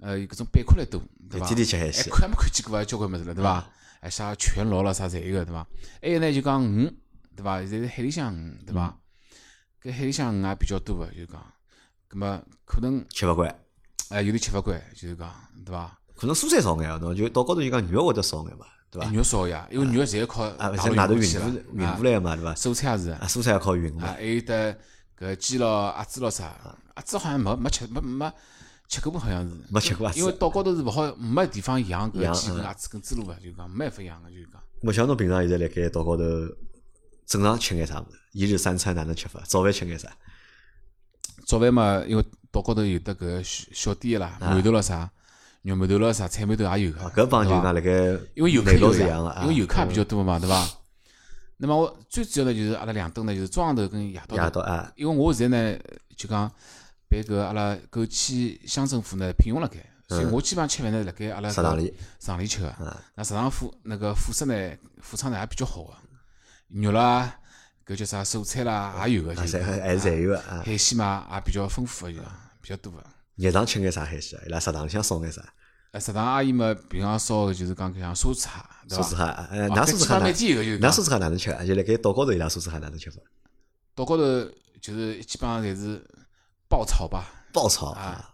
[0.00, 1.46] 呃，有搿种贝壳类多，对伐？
[1.46, 2.84] 天天吃海还鲜，看没看见过啊？
[2.84, 3.68] 交关物事了，对伐？
[4.00, 5.66] 还啥全螺了啥侪有个，对伐？
[6.00, 6.90] 还有呢就讲鱼，
[7.34, 7.58] 对伐？
[7.60, 8.96] 现在是海里向鱼，对伐？
[9.86, 11.40] 搿海里向鱼也比较多个，就是讲，
[12.08, 13.48] 葛么可能吃勿惯。
[14.08, 15.32] 哎有点吃勿惯，就是讲，
[15.64, 15.96] 对伐？
[16.16, 19.08] 可能蔬菜少眼啊，侬就到高头就讲肉会得少眼嘛，对伐？
[19.12, 21.16] 肉少呀，因为肉侪靠啊，外头运过
[21.74, 22.54] 运啊过来个嘛，对伐？
[22.54, 24.08] 蔬菜也是蔬菜也靠运嘛。
[24.08, 24.76] 还有得
[25.16, 26.52] 搿鸡咯、鸭子咯啥，
[26.96, 28.32] 鸭子好像没没吃没没
[28.88, 34.60] 吃过，好像是没吃过因为到高头是勿好没地方养搿养鸡跟嗯鸭子跟猪猡个，就讲没办法养个，就是讲。
[34.82, 36.22] 咁么像侬平常现在辣盖岛高头，
[37.26, 38.18] 正常吃眼啥物事？
[38.32, 39.40] 一日三餐哪能吃法？
[39.44, 40.08] 早饭吃眼啥？
[41.46, 45.10] 早饭嘛，因为岛高头有得搿小小店啦，馒头咯啥，
[45.62, 47.02] 肉馒头咯啥，菜馒头也有个。
[47.02, 47.90] 啊，搿帮就讲辣盖
[48.34, 50.68] 因为游客是一样个，啊，因为游客也比较多嘛，对伐？
[51.58, 54.42] 那么我最主要的就是阿拉两顿呢，就是中浪头跟夜到头。
[54.42, 55.78] 夜到啊，因为我现在呢
[56.14, 56.50] 就讲
[57.08, 62.74] 被搿阿拉枸杞乡政府呢聘用辣盖，所以我基本上吃饭呢辣盖阿拉搿食堂里，食堂里吃个。
[62.78, 65.94] 嗯那食堂副那个副食呢，副餐呢也比较好个，
[66.68, 67.38] 肉啦，
[67.86, 70.62] 搿叫啥蔬菜啦也有个，啊，就还是侪有个啊。
[70.64, 72.18] 海鲜嘛也比较丰富个，就
[72.60, 73.04] 比较多个。
[73.36, 74.42] 日常吃眼啥海鲜啊？
[74.46, 75.42] 伊拉食堂里向烧眼啥？
[75.92, 79.04] 呃，食堂阿姨嘛，平常烧个就是讲搿像蔬菜蟹，对伐？
[79.04, 80.32] 蔬菜蟹，呃，哦㑚蔬菜蟹哪搿基本上每？
[80.32, 81.64] 天有个就是讲㑚蔬菜蟹哪能吃啊？
[81.64, 83.18] 就辣盖岛高头伊拉蔬菜蟹哪能吃法？
[83.94, 84.22] 岛高头
[84.80, 86.04] 就是基本上侪是
[86.68, 88.30] 爆炒吧，爆炒啊啊，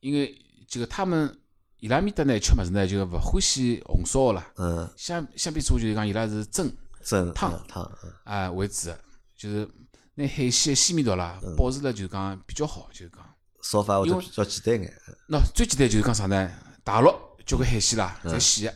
[0.00, 0.34] 因为
[0.66, 1.38] 就个他们
[1.78, 6.70] 伊拉面搭呢吃物事呢就勿欢喜红烧个啦，嗯，相相比之下就是讲伊拉是蒸
[7.08, 9.00] 蒸汤嗯汤，嗯啊为主的，
[9.36, 9.66] 就是
[10.14, 13.24] 拿海鲜的鲜味道啦保持了就是讲比较好，就是讲。
[13.62, 14.94] 烧法会因为得比较简单眼。
[15.30, 16.50] 喏，最简单就是讲啥呢？
[16.84, 17.12] 大陆
[17.46, 18.74] 交关海鲜啦，侪鲜个，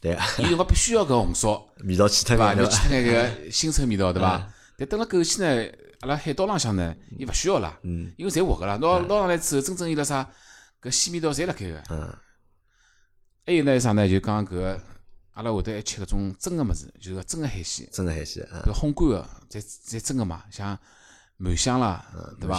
[0.00, 2.54] 对啊，伊辰光必须要搿红烧， 味道去脱对伐？
[2.54, 4.52] 去脱眼搿个腥臭味道，对伐？
[4.78, 10.28] 但等了枸杞呢，阿拉海岛浪向呢，伊勿需要啦，嗯因为侪活个啦，捞捞上来之后，真正伊拉啥
[10.82, 11.82] 搿鲜味道侪辣盖个。
[11.90, 12.14] 嗯
[13.46, 14.08] 还有呢啥呢？
[14.08, 14.80] 就讲搿个
[15.36, 20.78] 阿拉会得还吃搿种蒸个物事，就是蒸个海鲜，蒸个海鲜啊，搿烘干个，再再蒸个嘛，像
[21.38, 22.06] 鳗香啦，
[22.40, 22.56] 对伐？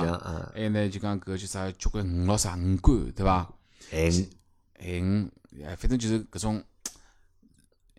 [0.54, 3.52] 还有呢就讲搿叫啥交关鱼咯啥鱼干，对伐？
[3.90, 4.30] 海鱼
[4.78, 5.32] 海鱼，
[5.66, 6.64] 哎，反正就是搿种，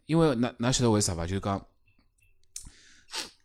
[0.06, 1.26] 因为㑚㑚晓得为啥伐？
[1.26, 1.60] 就是讲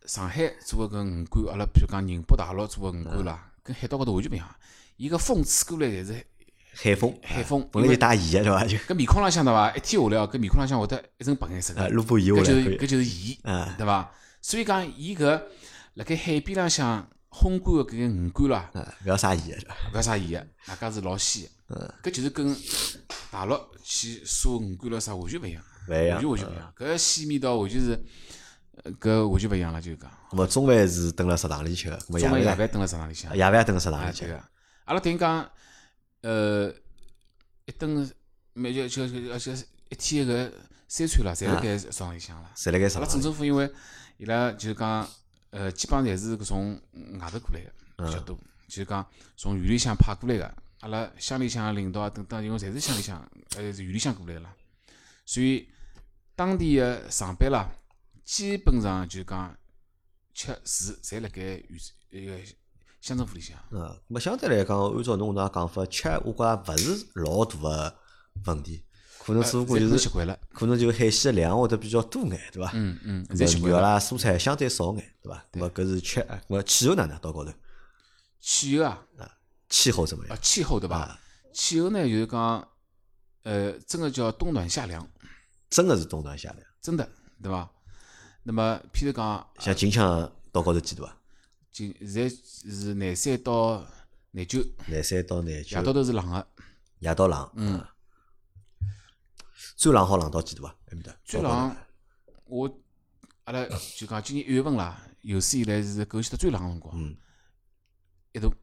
[0.06, 4.48] 上海做个搿鱼干，阿拉比如讲宁波大陆做个鱼干啦，跟海岛高头完全勿一样。
[4.96, 6.24] 伊个风吹过来侪是
[6.74, 8.64] 海风，海风，本来就带盐个对伐？
[8.66, 9.70] 就搿面孔浪向对伐？
[9.72, 14.10] 一天下来哦，搿面孔浪向会得一层白颜色啊，个，萝卜盐搿就是搿就是盐，啊对伐？
[14.42, 15.40] 所以讲伊搿
[15.94, 21.48] 辣盖海边浪向烘干个搿个鱼干啦，啊，勿要啥盐个，勿要啥盐个，外加是老鲜。
[22.02, 22.54] 搿就是跟
[23.30, 26.74] 大陆去烧鱼干了啥完全勿一样，勿一样完全完全勿一样。
[26.76, 28.04] 搿鲜味道完全是，
[28.84, 30.10] 呃搿完全勿一样了，就是讲。
[30.30, 34.40] 咁么中饭是蹲辣食堂里吃中饭夜夜饭饭蹲辣食堂里向，夜饭蹲辣食堂啊，里吃。
[34.84, 35.50] 阿拉等于讲，
[36.24, 36.74] 呃，
[37.66, 38.10] 一顿
[38.54, 39.54] 每就就就而且
[39.90, 40.50] 一天个
[40.88, 42.50] 三餐啦，侪辣盖食堂里向啦。
[42.56, 43.06] 侪辣盖食阿拉。
[43.06, 43.70] 镇政府因为
[44.16, 45.06] 伊拉就是讲，
[45.50, 46.80] 呃，基本上侪是搿种
[47.20, 49.06] 外头过来个比较多，就是讲
[49.36, 50.54] 从县里向派过来个。
[50.80, 53.18] 阿拉乡里向个领导啊等等，因为侪是乡里向，
[53.56, 54.54] 呃，是县里向过来个啦，
[55.26, 55.68] 所以
[56.34, 57.70] 当地个上班啦，
[58.24, 59.54] 基本上就是讲
[60.32, 61.64] 吃住侪辣盖县
[62.10, 62.38] 一个
[63.04, 63.54] 乡政府里向。
[63.70, 67.96] 嗯，咁么相对来讲，按照侬搿能讲法，吃我觉着勿是老大个
[68.46, 68.82] 问题，
[69.18, 72.70] 可能只不过就是习惯了，可能就海鲜个量会得比较多眼，对伐？
[72.72, 73.78] 嗯嗯，咁么侪习惯了。
[73.78, 75.44] 肉啦、蔬菜相对少眼，对伐？
[75.52, 77.52] 咁么搿是吃，咁么气候哪能到高头？
[78.40, 79.06] 气候啊，
[79.68, 80.38] 气候怎么啊样？
[80.40, 81.20] 气候对伐啊？
[81.52, 82.66] 气候呢就是讲，
[83.42, 85.06] 呃，真个叫冬暖夏凉，
[85.68, 86.62] 真个是冬暖夏凉。
[86.80, 87.06] 真的
[87.42, 87.70] 对伐？
[88.44, 91.14] 那么譬如讲，像近腔到高头几度啊？
[91.74, 93.84] 今现在是廿三到
[94.30, 95.76] 廿九，廿三到廿九。
[95.76, 96.46] 夜，到头是冷个，
[97.00, 97.50] 夜到冷。
[97.56, 97.80] 嗯。
[97.80, 97.92] 啊，
[99.74, 100.72] 最冷好冷到几度啊？
[100.86, 101.76] 埃面搭最冷，
[102.44, 102.80] 我
[103.42, 107.16] 阿拉就讲今年一月份啦，有史以来是枸杞的最冷个辰光，嗯，
[108.32, 108.54] 一度，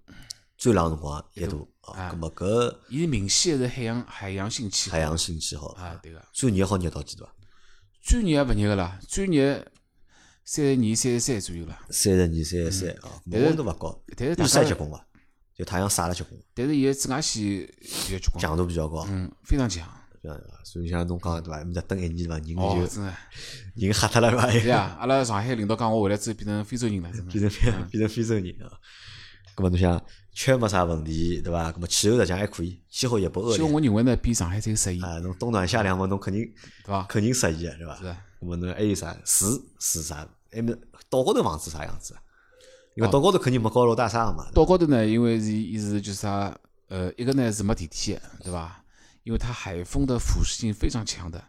[0.57, 1.69] 最冷辰光一度。
[1.81, 2.13] 啊啊。
[2.13, 4.93] 咁么搿伊明显是海洋海洋性气候。
[4.93, 5.67] 海洋性气候。
[5.73, 7.33] 啊，对个，最热好热到几度啊？
[8.01, 9.67] 最热也勿热个啦，最热
[10.43, 11.79] 三十二、三十三左右了。
[11.89, 15.05] 三十二、三十三啊，温度勿高，但是晒结棍伐？
[15.55, 17.43] 就太阳晒了结棍，但是伊个紫外线
[17.79, 19.05] 比较结棍，强度比较高。
[19.09, 19.87] 嗯，非常强。
[20.63, 21.57] 所以像侬讲对伐？
[21.57, 22.37] 埃面搭蹲一年对伐？
[22.37, 23.01] 人哦，就，
[23.85, 24.51] 人吓脱了对伐？
[24.51, 28.69] 对呀，阿拉上海领导讲我回来之后变成非洲人了， 变成变变成非洲人啊。
[29.55, 31.71] 咁么侬想吃没啥问题对伐？
[31.71, 35.17] 咁么气候实际上还可以，气候也不恶其实劣我认为呢，比上海再适宜，啊。
[35.19, 36.43] 侬冬暖夏凉嘛，侬肯定
[36.85, 37.03] 对伐？
[37.09, 37.95] 肯定适宜的对伐？
[37.97, 38.45] 是的。
[38.45, 40.27] 咁么侬还有啥住住啥？
[40.51, 40.77] 埃面
[41.09, 42.21] 岛高头房子啥样子啊？
[42.95, 44.47] 因为岛高头肯定没高楼大厦个嘛。
[44.53, 46.53] 岛高头呢，因为是伊是就是啥，
[46.89, 48.83] 呃，一个呢是没电梯的，对伐？
[49.23, 51.39] 因为它海风的腐蚀性非常强的，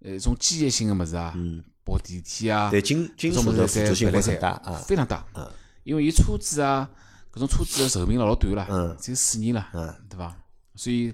[0.00, 4.72] 呃，这种机械性的物事啊，嗯，包括电梯啊，对金金属的事侪勿来辅助性会很大啊。
[4.86, 5.24] 非常大。
[5.34, 5.48] 嗯
[5.84, 6.88] 因为伊车子啊，
[7.32, 10.36] 搿种车子的寿命老老短了，嗯只有四年了，嗯对伐？
[10.76, 11.12] 所以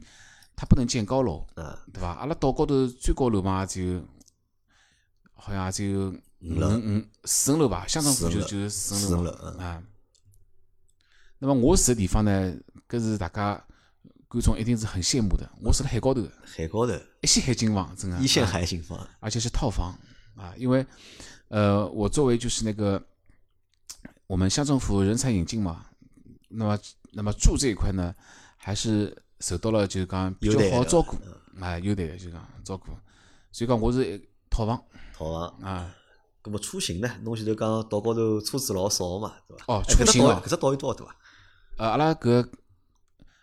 [0.54, 2.10] 它不能建高楼，嗯，对伐？
[2.12, 4.00] 阿拉岛高头最高楼嘛，也只有
[5.38, 9.82] 好像也只有五楼五四层楼吧，乡政府就就是四四层层楼啊。
[11.38, 12.54] 那么我住的地方呢，
[12.88, 13.64] 搿是大家
[14.26, 15.48] 观众一定是很羡慕的。
[15.62, 16.20] 我住辣海高头。
[16.20, 16.92] 的，海高头。
[17.22, 19.96] 一线海景房，真的一线啊海景房，而且是套房
[20.36, 20.84] 啊，因为
[21.48, 23.02] 呃，我作为就是那个
[24.26, 25.86] 我们乡政府人才引进嘛，
[26.48, 26.78] 那么
[27.12, 28.14] 那么住这一块呢，
[28.56, 31.16] 还是受到了就是讲比较好照顾
[31.60, 32.86] 啊，优待的就是讲照顾，
[33.50, 34.27] 所以讲我是一
[34.58, 34.84] 套房
[35.16, 35.48] 套房。
[35.62, 35.94] 啊，
[36.42, 37.08] 咁么出行呢？
[37.22, 39.64] 侬前头讲岛高头车子老少嘛，对伐？
[39.66, 41.16] 哦出行啊搿只岛有多少大啊？
[41.76, 42.48] 呃，阿拉搿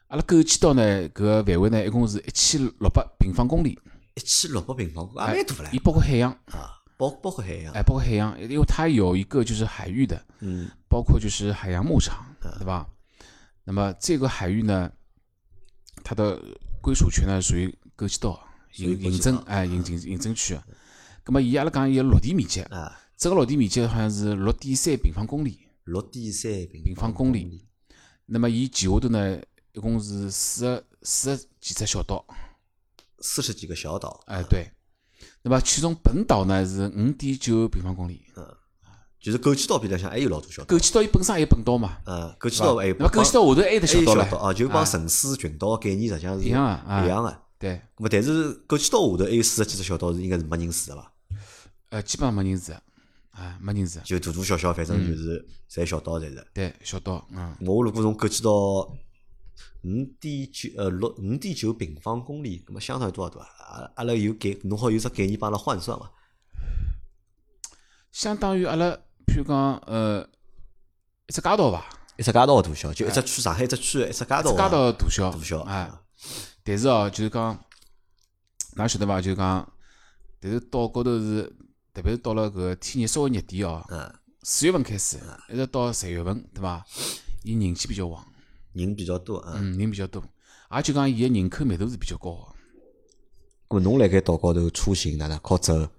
[0.08, 3.80] 阿拉枸杞岛呢，搿个范围呢，一共是一千六百平方公里，
[4.16, 12.86] 一千六百平方公里，也蛮大了伊包括海洋，啊，包包括海洋，哎，包括海洋，因为它有一个就是海域的，嗯，包括就是海洋牧场，对吧？
[13.64, 14.92] 那么这个海域呢，
[16.04, 16.40] 它的
[16.82, 18.40] 归属权呢属于枸杞岛
[18.78, 20.64] 于行行政枸杞岛哎行行行政区的。
[21.26, 25.60] 咁么伊阿拉讲伊个陆地面积，啊，整个陆地面积好像是六点三平方公里。
[25.86, 27.64] 六点三平平方公里，
[28.26, 29.40] 那么伊旗下头呢，
[29.74, 32.26] 一共是四十四十几只小岛，
[33.20, 34.68] 四十几个小岛，哎对。
[35.44, 38.44] 那么其中本岛呢是五点九平方公里，嗯
[39.20, 47.42] 就是枸杞岛边浪向还有老多小岛，枸杞岛伊本身也有本岛嘛，嗯，枸杞岛还有那么枸杞岛下头还有得小岛嘞，啊，就帮城市群岛概念实际上是一样啊啊一样的。
[47.58, 51.12] 对，那么但是枸杞岛下头还有四十几只小岛是应该是没人住的伐？
[51.96, 52.74] 呃，基本上没人住，
[53.32, 56.46] 啊，没人住，就大大小小，反正就是侪小岛侪是。
[56.54, 58.52] 对，小岛，嗯，我如果从枸杞岛
[59.84, 63.48] 五点九呃六五点九平方公里，那么相当于多少多啊？
[63.58, 66.12] 阿阿拉有概，侬好有只概念帮阿拉换算伐？
[68.12, 68.88] 相当于阿拉，
[69.26, 70.22] 譬如讲，呃，
[71.28, 71.86] 一只街道伐，
[72.18, 75.90] 一只街道的大小，就一只区上海一只区一只街道一只街道的大小，大小哎，
[76.62, 77.58] 但是哦，就是讲，
[78.76, 79.22] 哪晓得伐？
[79.22, 79.74] 就是讲，
[80.42, 81.56] 但是岛高头是，
[81.96, 85.18] 特别是到了搿个天热稍微热点哦，嗯，四月份开始，
[85.50, 86.86] 一直到十月份，对伐？
[87.44, 88.22] 伊人气比较旺，
[88.74, 89.54] 人比较多啊。
[89.56, 90.22] 嗯，人比较多，
[90.76, 92.56] 也就讲伊个人口密度是比较高的。
[93.70, 95.40] 咁侬辣盖岛高头出行哪能？
[95.40, 95.90] 靠走、啊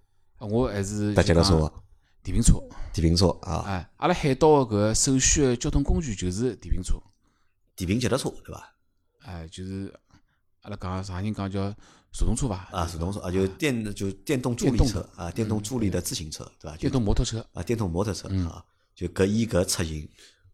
[0.40, 1.72] 我还是搭脚踏车、
[2.22, 2.60] 电瓶车，
[2.92, 6.96] 电瓶车啊、哎，阿拉海岛个搿个首选个交通工具就是电瓶车，
[7.74, 8.74] 电瓶脚踏车对伐？
[9.20, 9.90] 哎，就是
[10.60, 11.74] 阿拉讲啥人讲叫
[12.16, 12.66] 手动车伐？
[12.72, 16.74] 啊，手动车啊，就电就电动助力车啊，电动助力的自行车对伐？
[16.76, 17.46] 就电动摩托车。
[17.52, 20.08] 啊，电动摩托车啊，就搿以搿出行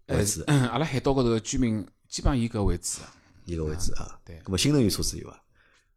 [0.09, 2.99] 为主，阿拉海岛高头个居民基本上以搿为主。
[3.45, 4.19] 一个为主啊。
[4.25, 5.41] 对咁么新能源车子有伐？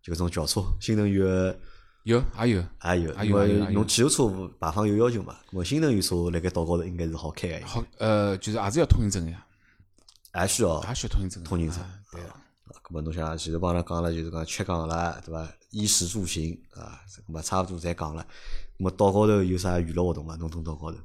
[0.04, 1.60] 就搿种轿车，新能源的
[2.04, 4.28] 有，也有，也有，因为侬汽油车
[4.60, 9.44] 排放有要求嘛，咁么新能源车辣盖岛高头应该是好开个，好，呃，就是还是要通行证个呀，
[10.32, 10.80] 还需要。
[10.82, 11.44] 还需要通行证。
[11.44, 12.30] 通行证啊对个。
[12.66, 15.48] 啊，搿么侬想前头帮阿拉讲了，就是讲吃讲了，对伐？
[15.70, 18.26] 衣食住行啊，搿么差勿多侪讲了。
[18.78, 20.36] 咁么岛高头有啥娱乐活动伐？
[20.38, 20.98] 侬从岛高头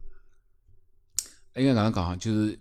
[1.56, 2.58] 应该哪能讲，就是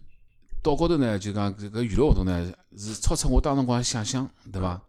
[0.62, 4.82] 岛高头呢，就讲搿个娱乐活动呢，是超出我当辰光想象，对伐？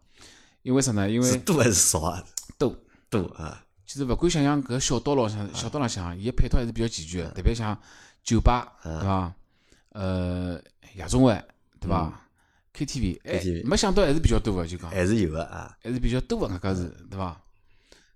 [0.63, 1.09] 因为啥呢？
[1.09, 2.23] 因为是多还是少啊？
[2.57, 2.75] 多，
[3.09, 7.79] 多啊，其实勿管想想搿小岛浪向，小岛浪向，伊个配套还是比较齐全的，特别像
[8.23, 9.33] 酒吧，对伐？
[9.89, 10.61] 呃，
[10.95, 11.33] 夜总会，
[11.79, 12.21] 对伐
[12.73, 14.89] ？KTV，哎没想到还是比较多个，就讲。
[14.89, 15.77] 还是有个啊。
[15.81, 17.41] 还是比较多个，搿家是对伐？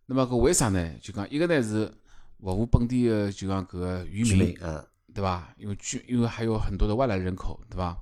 [0.06, 0.94] 那么搿为啥呢？
[1.02, 1.92] 就讲一个呢是
[2.40, 5.54] 服务本地的，就讲搿个渔民，，嗯，对伐？
[5.58, 7.98] 因为居因为还有很多的外来人口，对伐？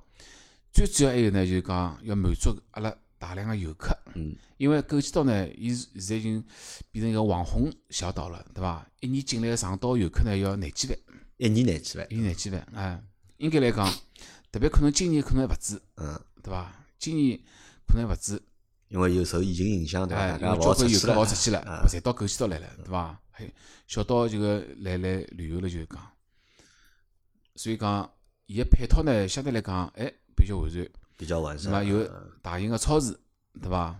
[0.72, 6.44] 最主要还有呢，就是讲要满足阿拉大量的游客，嗯，因为枸杞岛呢，伊是现在已经
[6.90, 8.86] 变成一个网红小岛了，对伐？
[9.00, 10.98] 一年进来的上岛游客呢要廿几万，
[11.38, 13.02] 一年廿几万，一年廿几万，哎，
[13.38, 13.88] 应该来讲，
[14.52, 16.70] 特别可能今年可能还勿止，嗯，对伐？
[16.98, 17.40] 今年
[17.88, 18.40] 可能还勿止，
[18.88, 20.22] 因为有受疫情影响，对伐？
[20.22, 23.20] 哎，大家勿因为交关游好出去了客勿好出去了，啊侪到枸杞岛来了，对伐？
[23.30, 23.52] 还
[23.86, 26.12] 小到这个来来旅游了，就是讲，
[27.56, 28.08] 所以讲
[28.46, 30.86] 伊个配套呢，相对来讲，哎，比较完善。
[31.16, 31.72] 比较完善。
[31.72, 33.18] 对伐有嗯大型个超市，
[33.60, 33.98] 对伐？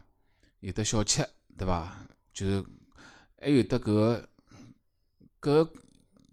[0.60, 1.26] 有的小吃，
[1.56, 1.96] 对伐？
[2.32, 2.64] 就是
[3.40, 4.28] 还有得搿个
[5.40, 5.72] 搿个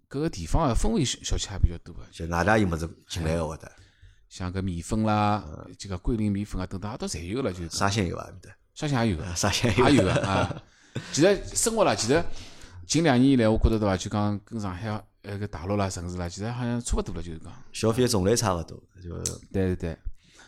[0.08, 3.70] 搿个地方个风味小小吃还比较多个，就外加有物事进来个会得，
[4.32, 8.24] 像搿米粉啦，嗯这个桂林米粉啊等等，也都侪有了，就沙县有伐？
[8.24, 9.24] 面搭沙县也有个。
[9.26, 10.62] 啊 沙县也有个啊。
[11.12, 12.24] 其实生活啦，其实
[12.86, 14.88] 近两年以来，我觉着对伐，就讲跟上海
[15.20, 17.52] 呃个大陆啦、城市啦，其实好像差勿多了，就是讲。
[17.74, 19.18] 消费种类差勿多，就
[19.52, 19.98] 对对对，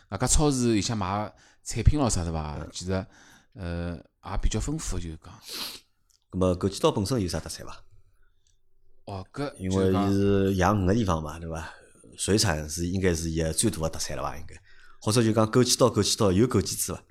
[0.09, 1.31] 外加超市里向买
[1.63, 2.57] 产品咯啥对伐？
[2.59, 3.05] 嗯其实
[3.53, 5.31] 呃也比较丰富，就是讲。
[6.31, 7.77] 那么枸杞岛本身有啥特产伐？
[9.05, 11.69] 哦，搿因为伊是养鱼个地方嘛，对伐？
[12.17, 14.37] 水产是应该是伊个最大个特产了伐？
[14.37, 14.55] 应该，
[15.01, 17.03] 或者就讲枸杞岛，枸杞岛有枸杞子伐？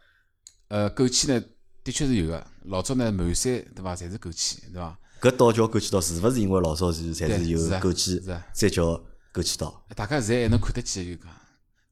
[0.69, 1.45] 呃枸杞呢，
[1.83, 2.47] 的确是有个。
[2.65, 4.99] 老早呢，满山对伐，侪是枸杞，对伐？
[5.21, 8.85] 搿岛叫枸杞岛，是勿是因为老早是侪是有枸杞再叫
[9.33, 9.85] 枸杞岛？
[9.95, 11.31] 大家现在还能看得见，就讲，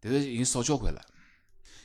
[0.01, 1.01] 但是已经少交关了，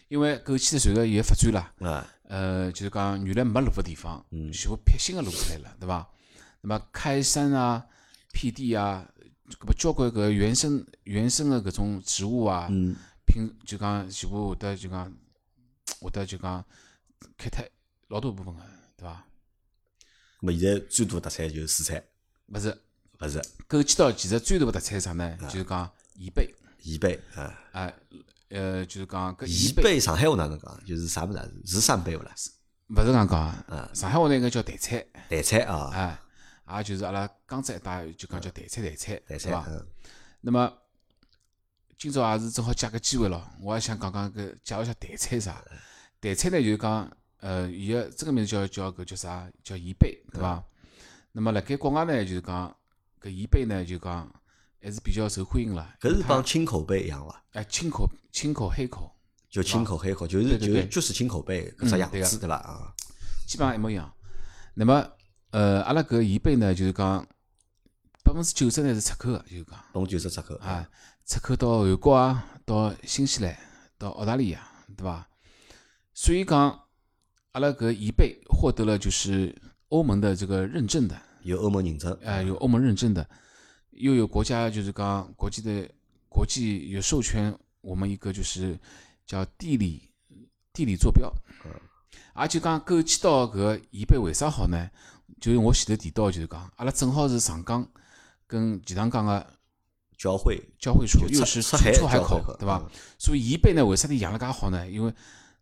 [0.08, 1.74] 因为枸杞随着伊个发展啦。
[1.80, 6.08] 啊，呃，就是讲原来没路个地方，嗯全部辟新个路出来了，对伐？
[6.62, 7.86] 那么开山啊、
[8.34, 9.08] 辟地啊，
[9.60, 12.96] 搿么交关搿原生原生个搿种植物啊，嗯，
[13.26, 15.12] 品就讲全部会得就讲
[16.00, 16.64] 会得就讲
[17.38, 17.64] 开脱
[18.10, 18.62] 老大部分个，
[18.98, 19.26] 对伐？
[20.40, 22.04] 咁么现在最大特产就是水产，
[22.48, 22.78] 勿是，
[23.20, 23.40] 勿是？
[23.68, 25.38] 枸杞岛其实最大个特产是啥呢？
[25.44, 27.94] 就是讲盐贝，贻贝啊，啊，
[28.50, 30.86] 呃，就是讲搿宜宜宾宾上海话哪能讲？
[30.86, 31.46] 就是啥物事啊？
[31.66, 32.32] 是扇贝勿啦？
[32.90, 36.20] 勿是搿样讲啊，上海话呢应该叫台菜，台菜啊，哎，
[36.70, 39.66] 也就是阿拉江浙一带就讲叫台菜台菜，台对伐？
[39.68, 39.88] 嗯，
[40.42, 40.72] 那么
[41.98, 45.64] 今朝也是正好借个机会咯，我也想讲讲搿介绍一下台菜啥。
[46.20, 49.50] 台菜呢就是讲，呃，伊个真个名字叫叫搿叫啥？
[49.64, 50.64] 叫贻贝，对伐？
[51.32, 52.76] 那么辣盖国外呢，就是讲
[53.22, 54.32] 搿贻贝呢，就讲
[54.82, 55.96] 还是比较受欢迎了。
[56.02, 57.44] 搿是它帮青口贝一样伐？
[57.54, 59.12] 哎青口青口黑口，
[59.50, 62.56] 就青口黑口，就是就就是青口贝搿只样子对伐？
[62.58, 62.94] 啊，
[63.48, 64.12] 基本上一模一样。
[64.76, 65.08] 那么
[65.52, 67.26] 呃，阿拉搿宜宾呢，就是讲
[68.24, 69.80] 百分之九十呢是出口个，就是讲。
[69.94, 70.88] 百分之九十出口啊，
[71.26, 73.58] 出口到韩国啊，到新西兰，
[73.98, 74.68] 到澳大利亚，
[74.98, 75.28] 对伐？
[76.14, 76.78] 所以讲，
[77.54, 79.56] 阿拉搿宜宾获得了就是
[79.88, 83.28] 欧盟的这个认证的，有欧盟认证，呃，有欧盟认证的，
[83.92, 85.90] 又有国家就是讲国际的
[86.28, 88.78] 国际有授权我们一个就是
[89.26, 90.12] 叫地理
[90.74, 91.32] 地理坐标。
[91.64, 91.72] 嗯
[92.34, 94.90] 而且讲枸杞到搿宜宾为啥好呢？
[95.40, 97.88] 就是我前头提到，就是讲阿拉正好是长江
[98.46, 99.46] 跟钱塘江个
[100.18, 102.92] 交汇交汇处，又是出出出海口对吧嗯？
[103.20, 104.90] 所以贻贝呢，为啥体养了介好呢？
[104.90, 105.14] 因为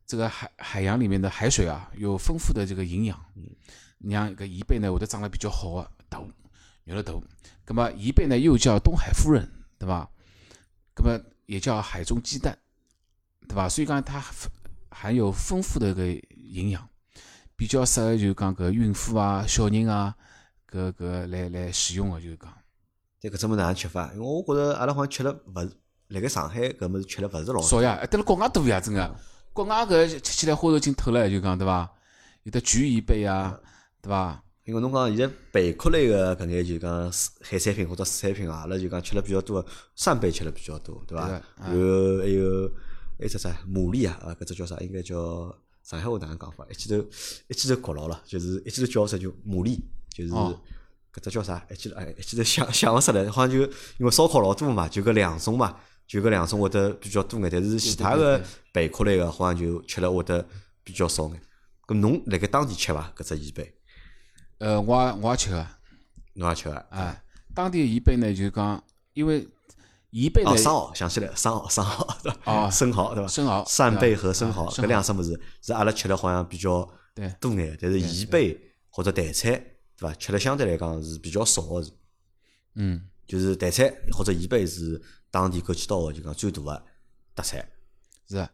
[0.05, 3.19] 这个海海洋里面的海水啊，有丰富的这个营养，
[3.99, 6.19] 让搿贻贝呢会得长得比较好个大，
[6.85, 7.13] 肉了大。
[7.65, 10.09] 葛么贻贝呢又叫东海夫人，对伐？
[10.93, 12.57] 葛么也叫海中鸡蛋，
[13.47, 13.67] 对伐？
[13.67, 14.33] 所以讲它含
[14.89, 16.87] 含有丰富的个营养，
[17.55, 20.15] 比较适合就讲搿孕妇啊、小人啊，
[20.69, 22.53] 搿搿来来使用个，就是讲。
[23.21, 24.11] 但搿只物事哪能吃法？
[24.13, 25.71] 因为我觉着阿拉好像吃了勿是，
[26.09, 29.15] 辣盖上海搿物事吃了勿是老少呀，得了国外多呀，真个。
[29.53, 31.89] 国外搿吃起来花头劲透了，就讲对伐？
[32.43, 33.57] 有的菊宜贝啊，
[34.01, 34.43] 对伐？
[34.65, 41.27] 因为侬讲现在贝壳类个搿眼就讲海产品或者水产品啊，阿拉就讲吃了比较多，扇贝吃了比较多，对伐？
[41.27, 42.71] 对个然后还有
[43.17, 44.75] 还有只啥牡蛎啊，啊搿只叫啥？
[44.79, 45.15] 应该叫
[45.85, 46.65] 上海话哪能讲法？
[46.67, 46.95] 一记头
[47.47, 49.79] 一记头搞牢了，就是一记头叫出来就牡蛎，
[50.09, 50.59] 就是哦
[51.13, 51.63] 搿只叫啥？
[51.69, 53.61] 一记头哎一记头想 想勿出来，好像就
[53.99, 55.77] 因为烧烤老多嘛，就搿两种嘛，
[56.07, 60.43] 就搿两种会得比较多眼，但是其他个贝壳类个好像就吃了会得
[60.83, 61.39] 比较少眼。
[61.85, 63.13] 搿侬辣盖当地吃伐？
[63.15, 63.71] 搿只宜贝
[64.57, 65.67] 呃，我也我也吃个，
[66.33, 66.75] 侬也吃个？
[66.89, 67.23] 哎，
[67.53, 68.83] 当地的宜贝呢，就是讲，
[69.13, 69.47] 因为
[70.17, 72.41] 宜贝呢哦，，生蚝想起来了， 生蚝，生蚝？
[72.45, 73.27] 哦生蚝对伐？
[73.27, 78.57] 生蚝扇贝和生蚝搿两只物事是阿拉吃了好像比较对多眼，但是贻贝
[78.89, 79.51] 或者台菜
[79.97, 80.13] 对伐？
[80.13, 81.91] 吃了相对来讲是比较少个，是
[82.75, 86.83] 嗯，就是台菜或者贻贝是当地枸杞岛个就讲最大个
[87.35, 87.67] 特产。
[88.29, 88.49] 是的。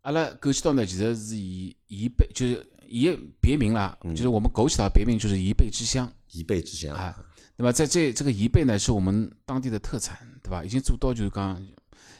[0.00, 6.10] 阿拉枸杞岛呢，其实是以贻贝，就是伊个别名啦，就是我们枸杞岛别名就是贻贝之乡。
[6.30, 7.14] 贻贝之乡，啊，
[7.56, 10.64] 那么在这这个贻贝呢，是我们当地的特产，对吧？
[10.64, 11.62] 已经做到就是讲，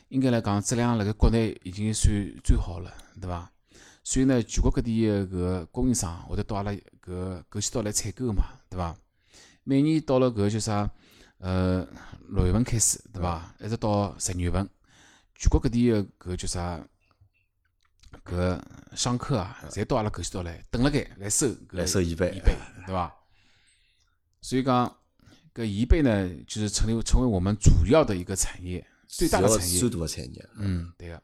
[0.08, 2.12] 应该来讲质量辣盖国内已经算
[2.44, 3.50] 最好了，对吧？
[4.04, 8.96] 所以呢，全国各地的搿个供应商会得到阿拉搿枸杞岛来采购嘛，对吧？
[9.64, 10.90] 每年到了搿叫啥，
[11.38, 11.86] 呃，
[12.28, 13.54] 六月份开始，对吧？
[13.60, 14.68] 一直到十二月份，
[15.34, 16.84] 全国各地的搿叫啥，
[18.24, 18.60] 搿
[18.94, 22.54] 商客啊，侪到阿拉枸杞岛来等辣盖来收搿来收宜贝宜贝，
[22.86, 23.14] 对伐？
[24.40, 24.92] 所以讲，
[25.54, 29.90] 搿宜贝呢，就是成为成为我们主要的一个产业，最大的产业最。
[29.90, 30.48] 大个产业。
[30.56, 31.22] 嗯，对个。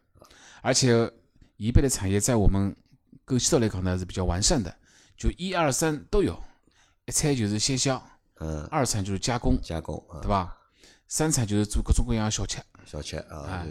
[0.62, 1.10] 而且
[1.56, 2.74] 宜贝的产业在我们
[3.26, 4.74] 枸杞岛来讲呢是比较完善的，
[5.16, 6.38] 就一二三都有。
[7.06, 8.02] 一产就是鲜销，
[8.40, 10.54] 嗯，二产就是加工，加工嗯对，吧？
[11.08, 13.66] 三产就是做各种各样的小吃，小吃啊哎，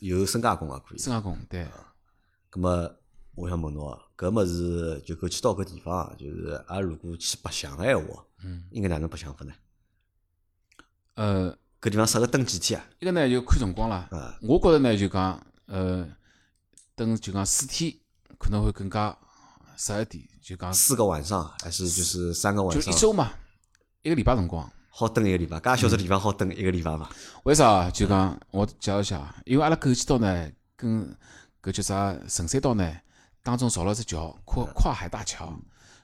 [0.00, 0.98] 有深加工也可以。
[0.98, 1.66] 深加工，对。
[2.50, 2.96] 咁么，
[3.34, 9.52] 我想问侬啊，搿物事就枸杞岛搿地方啊，就是阿拉如果去白相个闲话，嗯，应该哪能白相法呢？
[11.18, 11.50] 呃，
[11.80, 12.86] 搿地方适合蹲几天啊？
[13.00, 14.06] 一个呢就看辰光啦。
[14.12, 16.08] 啊，我觉着呢就讲，呃，
[16.94, 17.92] 蹲就讲四天
[18.38, 19.18] 可能会更加
[19.76, 22.94] 适合点，就讲四个晚上还是就是三个晚上就一？
[22.94, 23.32] 周嘛，
[24.02, 24.70] 一个礼拜辰光。
[24.90, 27.10] 好蹲一个礼拜，介小只地方好蹲一个礼拜伐？
[27.42, 27.90] 为啥啊？
[27.90, 31.16] 就讲我介绍一下啊，因为阿拉枸杞岛呢，跟
[31.60, 32.96] 搿叫啥神山岛呢，
[33.42, 35.52] 当中造了只桥，跨跨海大桥。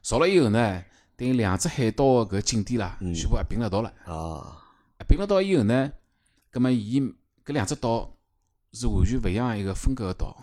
[0.03, 0.83] 造了以后呢，
[1.17, 3.89] 等于两只海岛个搿景点啦，全部合并了一道了。
[4.05, 4.64] 啊，合
[5.09, 5.93] 并了岛以后呢，
[6.51, 7.01] 葛么伊
[7.45, 8.17] 搿两只岛
[8.73, 10.43] 是完全勿一样一个风格个岛。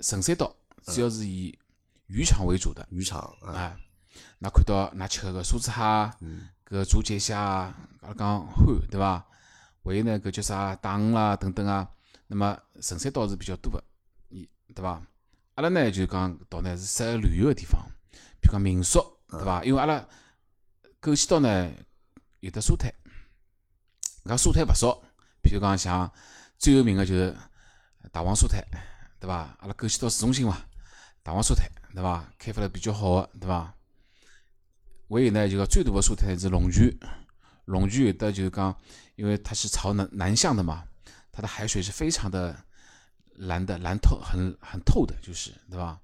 [0.00, 0.56] 神山岛
[0.86, 1.58] 主要是以
[2.06, 3.76] 渔场为主的，渔场啊，啊，
[4.40, 6.16] 㑚看到㑚吃个梭子蟹啊，
[6.66, 9.26] 搿竹节虾啊，阿拉讲虾对伐？
[9.84, 11.90] 还有呢，搿叫啥大鱼啦等等啊。
[12.26, 13.84] 那么神山岛是比较多个，
[14.30, 15.02] 伊对伐？
[15.56, 17.80] 阿拉呢就讲岛呢是适合旅游个地方，
[18.40, 19.62] 比如讲民宿对伐？
[19.64, 20.08] 因为阿拉
[21.00, 21.72] 枸杞岛呢
[22.40, 22.92] 有得沙滩，
[24.24, 25.02] 搿沙滩勿少，
[25.42, 26.12] 譬如讲像
[26.58, 27.34] 最有名个就是
[28.12, 28.62] 大王沙滩，
[29.18, 29.56] 对伐？
[29.60, 30.62] 阿拉枸杞岛市中心嘛，
[31.22, 32.30] 大王沙滩，对伐？
[32.38, 33.74] 开发了比较好个，对伐？
[35.08, 36.94] 还有呢，就讲最大个沙滩是龙泉，
[37.64, 38.78] 龙泉有的就是讲，
[39.16, 40.84] 因为它是朝南南向的嘛，
[41.32, 42.54] 它的海水是非常的
[43.36, 45.98] 蓝的，蓝透，很很透的，就是对伐？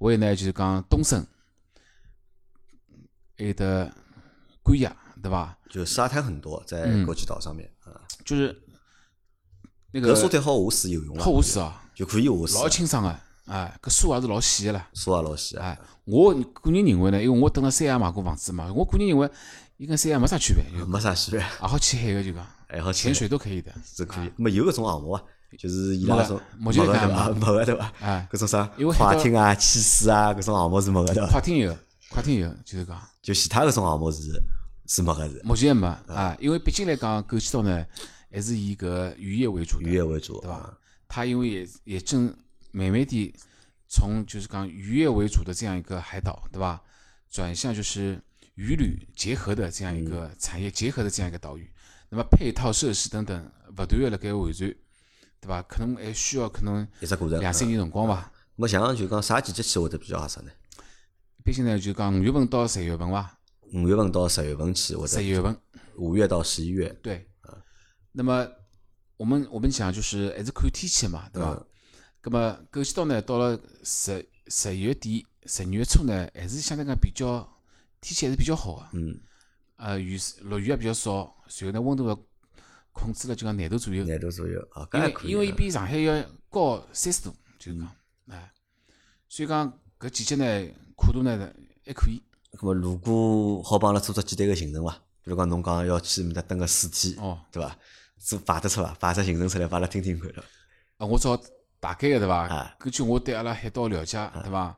[0.00, 1.24] 还有呢，就是讲东升，
[3.38, 3.94] 还有的
[4.62, 5.56] 关押，对伐？
[5.70, 8.00] 就沙滩很多，在国际岛上面啊。
[8.24, 8.56] 就是
[9.92, 14.88] 那个搿沙滩好下水游泳啊，好下水啊，就可以下老，清爽个，哎，搿沙也是老细个啦。
[14.92, 15.64] 沙也老细啊。
[15.64, 19.30] 哎，我个人认为呢，因为我等了三亚买过房子嘛，我个人认为
[19.76, 23.72] 伊跟三亚没啥区别，没啥区别，也好去海个就讲，还好潜水都可以的。
[23.84, 24.30] 是可以。
[24.36, 25.22] 那么有搿种项目啊，
[25.58, 27.24] 就是伊拉没搿种目前没个对伐？
[27.24, 27.92] 看没没个对伐？
[28.00, 31.30] 哎，搿种啥因为海岛快艇啊、汽水啊，搿种项目是没个对伐？
[31.32, 31.76] 快艇有，
[32.12, 34.22] 快艇有，就是讲就其他搿种项目是
[34.86, 37.86] 是没个是目前还没啊，因为毕竟来讲，枸杞岛呢
[38.30, 40.78] 还是以搿渔业为主渔，业为主，对啊伐？
[41.08, 42.26] 它因为也也正
[42.70, 43.34] 慢慢地
[43.88, 46.80] 从就是讲渔业为主的这样一个海岛，对伐？
[47.30, 48.22] 转向就是
[48.56, 51.70] 渔旅结合的这样一个产业结合的这样一个岛屿，
[52.10, 54.68] 那么配套设施等等不断的辣盖完善，
[55.40, 55.62] 对伐？
[55.62, 56.86] 可能还需要可能。
[57.40, 58.30] 两三年辰光吧。
[58.56, 60.50] 么像就讲啥季节去会得比较合适呢？
[61.42, 63.36] 一般性呢就讲五月份到十月份伐，
[63.72, 65.56] 五月份到十月份去，或者十一月份。
[65.96, 67.28] 五月到十一月，对。
[68.12, 68.48] 那么
[69.16, 71.58] 我们我们讲就是还是看天气嘛，对吧？
[71.58, 71.66] 嗯。
[72.22, 77.40] 咁么枸杞岛呢，到了十十一月底、十二月初呢，还是相对讲比较
[78.00, 78.88] 天气还是比较好个。
[78.92, 79.20] 嗯，
[79.78, 82.16] 呃，雨落雨也比较少，随后呢温度要
[82.92, 85.32] 控制了就讲廿度左右，廿度左右啊，搿因为。
[85.32, 87.90] 因为比上海要高三十度，就是讲，
[88.28, 88.52] 哎，
[89.28, 90.44] 所以讲搿季节呢
[91.02, 91.52] 跨度呢
[91.84, 92.22] 还可以。
[92.52, 94.92] 咁么如果好帮阿拉做只简单个行程伐？
[95.24, 97.76] 比如讲侬讲要去面搭蹲个四天，哦，对伐？
[98.18, 98.94] 做排得出伐？
[99.00, 100.44] 排只行程出来，拨阿拉听听看了。
[100.98, 101.36] 啊，我找
[101.80, 102.76] 大概个对伐啊？
[102.78, 104.76] 根据我对阿拉海岛了解，对伐？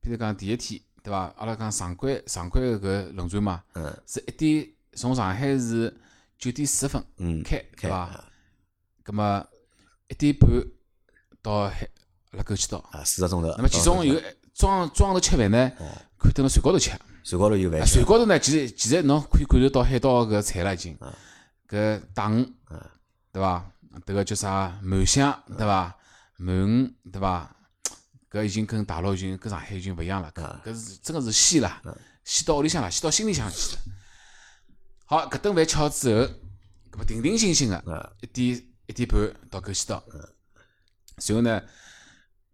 [0.00, 1.32] 比如讲第一天，对伐？
[1.36, 5.96] 阿拉讲常规常规个搿轮船嘛，嗯是一点从上海是
[6.38, 8.06] 九点四十分嗯，开，对伐？
[8.06, 8.24] 开啊
[9.02, 9.46] 葛么
[10.08, 10.50] 一点半
[11.40, 11.88] 到海
[12.32, 13.48] 阿拉枸杞岛，啊，四个钟头。
[13.56, 14.20] 那么其中有
[14.58, 15.70] 庄庄头吃饭呢，
[16.18, 16.90] 可以蹲辣船高头吃。
[17.22, 20.98] 船高头有饭船高头呢，其实其实侬可以感受到海岛搿菜了已经，
[21.68, 22.44] 搿大鱼，
[23.32, 23.70] 对伐？
[24.04, 25.96] 迭个叫啥鳗香，对伐？
[26.38, 27.54] 鳗鱼，对伐？
[28.30, 31.80] 搿已经跟大陆已经跟上海已经勿一样了，搿搿是真个是鲜啦，
[32.24, 33.82] 鲜到屋里向了，鲜到心里向去了。
[35.04, 36.22] 好，搿顿饭吃好之后，
[36.90, 40.02] 搿么定定心心个啊，一点一点半到枸杞岛，
[41.18, 41.62] 随后呢，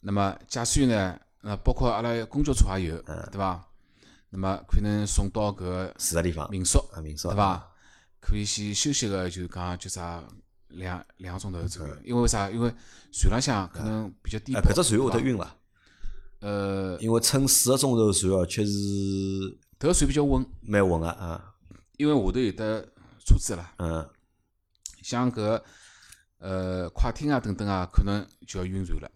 [0.01, 3.65] 那么驾驶员呢，呃，包括阿拉公交车也有，对伐？
[4.31, 7.71] 那么可能送到搿住个地方民宿，啊，民宿对伐？
[8.19, 10.25] 可以先休息个，就是讲叫啥
[10.69, 11.95] 两两个钟头左右。
[12.03, 12.51] 因为为啥？
[12.51, 12.75] 因为
[13.13, 15.55] 船浪向可能比较低搿只船会得晕伐？
[16.41, 18.73] 呃，因为乘四个钟头船，哦，确实
[19.79, 21.55] 迭个船比较稳，蛮稳个啊。
[21.99, 22.83] 因为下头有得
[23.25, 24.09] 车子啦，嗯，
[25.03, 25.63] 像搿
[26.39, 29.11] 呃快艇啊等等啊，可能就要晕船了，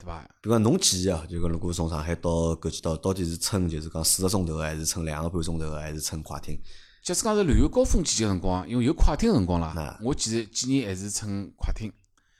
[0.00, 0.22] 对伐？
[0.40, 6.58] 比如讲侬建议啊，就讲如果从上海到搿几岛，到底是乘就是讲四个钟头，还是乘两个半钟头，还是乘快艇？
[7.04, 11.92] 假使讲是旅游高峰季节辰光，因为有快艇辰光啦啊，我其实建议还是乘快艇，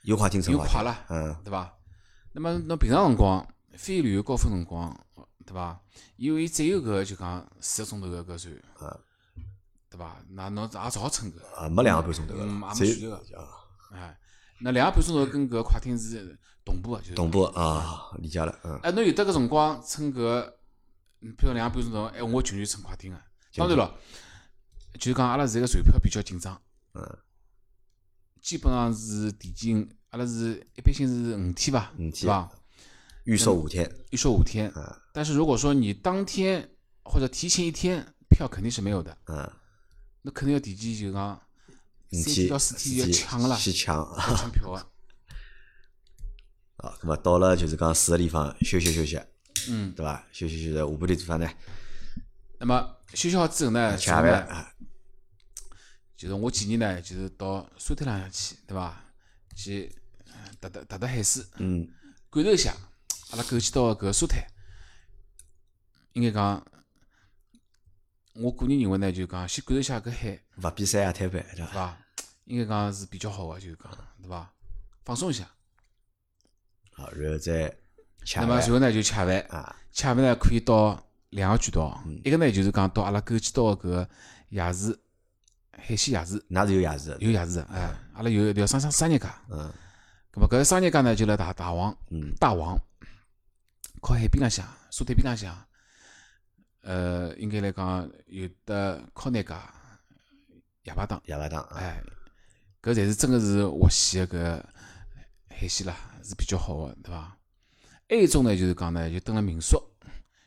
[0.03, 1.71] 有快艇乘快艇，有快啦，嗯，对伐？
[2.33, 4.95] 那么侬平常辰光，非旅游高峰辰光，
[5.45, 5.79] 对伐？
[6.17, 8.99] 因为只有搿就讲四个钟头个搿船，嗯
[9.89, 10.17] 对伐？
[10.29, 13.21] 那侬也只好乘搿，啊，没两个半钟头了，也只个，啊
[13.93, 14.17] 哎，
[14.61, 20.19] 那两个半钟头跟搿快艇是同步个，就是同步啊，理解了，嗯，哎，侬有得搿辰光乘搿，
[21.21, 23.21] 嗯譬如两个半钟头，哎，我情愿乘快艇个。
[23.55, 23.93] 当然了，
[24.99, 26.59] 就是讲阿拉现在个船票比较紧张，
[26.93, 27.17] 嗯，
[28.41, 32.51] 基本上是提前，阿拉是一般性是五天吧，五天对伐？
[33.25, 36.69] 预售五天，预售五天，嗯但是如果说你当天
[37.03, 39.51] 或者提前一天票肯定是没有的，嗯，
[40.21, 41.39] 那肯定要提前就讲
[42.11, 43.95] 五天三天到四天要抢个啦，先抢
[44.37, 44.87] 抢票个。
[46.81, 49.21] 啊，那么到了就是讲四个地方休息休息，
[49.69, 50.25] 嗯，对伐？
[50.31, 51.47] 休息休息，下半天地方呢，
[52.59, 54.73] 那么休息好之后呢，吃饭啊，
[56.17, 59.05] 就是我建议呢，就是到沙滩浪向去，对伐？
[59.55, 61.87] 去呃踏踏踏踏海水，嗯，
[62.31, 62.75] 感受一下
[63.29, 64.43] 阿拉枸杞到个搿沙滩。
[66.13, 66.65] 应该讲，
[68.33, 71.71] 我个人认为呢，就讲先感受一下搿海，勿比三亚滩白，对伐？
[71.71, 71.97] 对伐？
[72.45, 74.51] 应该讲是比较好个，就是讲，对伐？
[75.05, 75.47] 放松一下。
[77.01, 77.67] 好，然后再
[78.23, 82.21] 吃那么饭随后呢就吃饭，啊，吃饭呢可以到两个渠道，嗯。
[82.23, 84.07] 一个呢就是讲到阿拉枸杞岛个搿
[84.49, 84.99] 夜市
[85.71, 89.73] 海鲜夜市，㑚是有夜市的，有夜市的，哎，阿拉有一条商商商业街，嗯。
[90.31, 92.31] 咁么搿个商业街呢就辣大大王，嗯。
[92.39, 92.77] 大王
[93.99, 95.57] 靠海边浪向，沙滩边浪向，
[96.81, 99.55] 呃，应该来讲有得靠南街
[100.83, 101.77] 夜排档，夜排档，啊。
[101.77, 102.03] 哎，
[102.81, 104.63] 搿才是真个是活鲜个搿
[105.61, 107.37] 海鲜啦，是比较好个，对伐？
[108.09, 109.79] 还有一种呢，就是讲呢，就蹲辣民宿，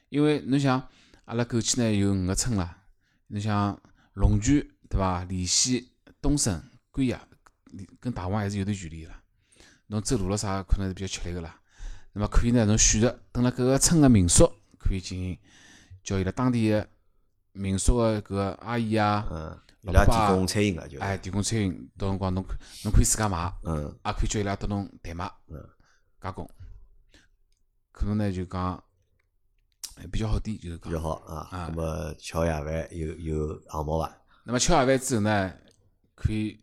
[0.08, 0.88] 因为侬想
[1.26, 2.82] 阿拉枸杞呢有五个村啦，
[3.28, 3.80] 侬想
[4.14, 5.24] 龙泉对伐？
[5.24, 5.84] 濂县、
[6.20, 6.60] 东升、
[6.90, 7.16] 官衙，
[8.00, 9.22] 跟大王还是有段距离个啦。
[9.86, 11.60] 侬走路了啥可能是比较吃力个啦。
[12.14, 15.38] 那么可以呢，侬选择蹲辣搿个村个民宿，可以进行
[16.02, 16.88] 叫伊拉当地个
[17.52, 22.54] 民宿个搿个阿姨啊，伊拉提供餐饮个就，哎，提供餐饮，到辰光侬可
[22.84, 25.62] 侬可以自家买，嗯也可以叫伊拉搭侬代买，嗯
[26.20, 26.48] 加工。
[27.92, 28.82] 可能呢就讲
[29.96, 30.90] 哎比较好点，就是讲。
[30.90, 31.48] 比较好啊。
[31.50, 34.16] 啊那么吃好夜饭有有项目伐？
[34.44, 35.52] 那么吃夜饭之后呢，
[36.14, 36.58] 可以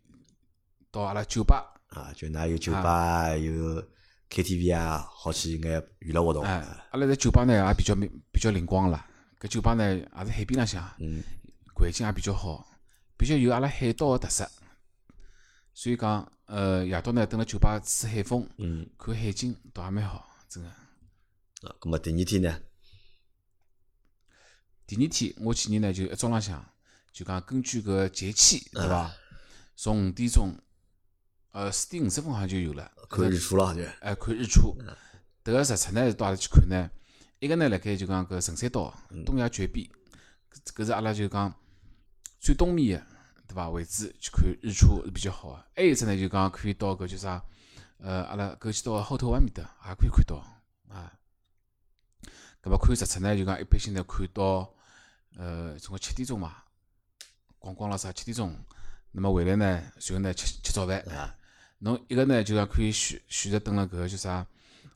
[0.90, 3.82] 到阿拉酒吧，啊，就㑚有酒吧，有
[4.30, 6.42] KTV 啊，好去眼娱乐活动。
[6.44, 9.06] 哎，阿拉在酒吧呢也比较明比较灵光啦。
[9.40, 11.22] 搿酒吧呢也是海边浪向，嗯
[11.74, 12.66] 环境也比较好，
[13.16, 14.50] 比较有阿拉海岛个特色。
[15.74, 20.68] 所以讲，呃，夜到呢蹲辣酒吧吹海风，嗯，看海景，倒也蛮好，真个。
[20.68, 22.60] 啊，咁么第二天呢？
[24.86, 26.62] 第二天，我建议呢就一早浪向
[27.10, 29.10] 就讲根据搿节气，对伐？
[29.74, 30.54] 从五点钟，
[31.52, 34.76] 呃四点五十分好像就有了，看日出了就，哎看日出。
[35.42, 36.90] 迭个日出呢是到阿拉去看呢？
[37.38, 38.94] 一个呢辣盖就讲搿神山岛
[39.24, 39.90] 东崖绝壁，
[40.52, 41.54] 搿搿是阿拉就讲
[42.42, 43.06] 最东面个
[43.46, 45.64] 对伐位置去看日出是比较好个。
[45.76, 47.40] 还有只呢就讲可以到搿叫啥？
[47.98, 50.44] 呃，阿拉搿去到后头湾面搭也可以看到
[50.88, 51.12] 啊。
[52.60, 54.74] 葛末看日出呢，就讲一般性呢看到
[55.36, 56.64] 呃，总归七点钟嘛，
[57.60, 58.52] 逛逛了啥七点钟，
[59.12, 60.98] 那么回来呢，随后呢吃吃早饭。
[61.16, 61.32] 啊
[61.78, 64.44] 侬一个呢就讲可以选选择蹲辣搿个叫啥？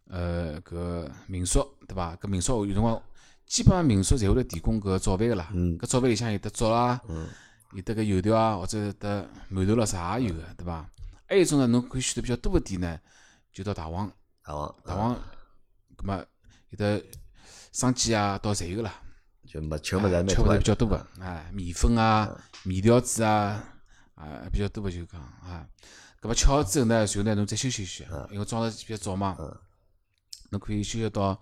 [0.09, 2.17] 呃，搿民宿对伐？
[2.17, 3.01] 搿民宿有辰光
[3.47, 5.49] 基本上民宿侪会得提供搿早饭个啦。
[5.53, 7.29] 嗯搿早饭里向有得粥啦，嗯
[7.73, 10.89] 有得搿油条啊，或者是得馒头咯啥也有个，对伐？
[11.29, 12.99] 还有一种呢，侬可以选择比较多个点呢，
[13.53, 14.11] 就到大王，
[14.43, 15.15] 大王，大王，
[15.97, 16.17] 葛末
[16.71, 17.03] 有得
[17.73, 19.03] 生煎啊，到侪有个啦。
[19.47, 23.63] 就没吃物事蛮吃物事比较多个，哎，米粉啊、面条子啊，
[24.15, 25.67] 啊比较多个就讲啊。
[26.21, 29.37] 葛末吃好之后呢，随后呢侬再休息休息，因为早上比较早嘛，
[30.51, 31.41] 侬可以休息到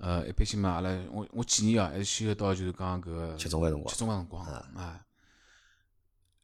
[0.00, 3.92] 呃一般性嘛，阿拉我我建议啊，还是休息到就是讲搿个吃中饭辰光。
[3.92, 5.04] 吃中饭辰光啊。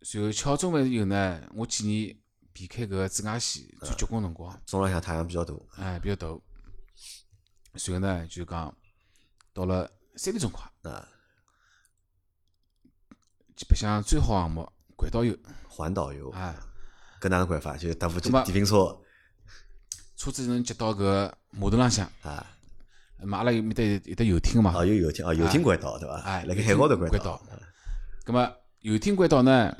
[0.03, 6.29] 随后吃好中饭以后呢，我建议避开搿个紫外线最结棍辰光，中浪向太阳比较大，哎比较大。
[7.77, 8.75] 随后呢就讲
[9.53, 10.71] 到了三点钟快。
[10.83, 11.09] 啊，
[13.57, 15.37] 基本上最好项目环岛游，
[15.69, 16.55] 环岛游，啊，
[17.21, 17.77] 搿哪能办法？
[17.77, 18.97] 就搭部电瓶车。
[20.17, 22.56] 车子能接到搿码头浪向，啊，
[23.19, 26.17] 那么阿拉有面搭有有得游艇嘛，哦，有游艇，哦，游艇轨道对伐？
[26.21, 27.41] 哎辣盖海高头轨轨道。
[28.25, 29.77] 咁么游艇轨道呢，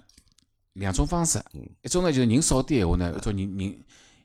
[0.75, 1.69] 两种方式，嗯。
[1.83, 3.85] 一种呢就是人少点闲话呢，按照人人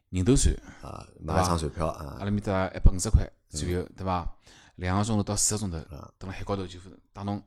[0.10, 2.18] 人头算，啊，买一张船票啊。
[2.20, 4.28] 阿，拉面搭一百五十块左右，对伐？
[4.76, 5.78] 两个钟头到四个钟头，
[6.18, 6.80] 蹲辣海高头就
[7.14, 7.44] 带侬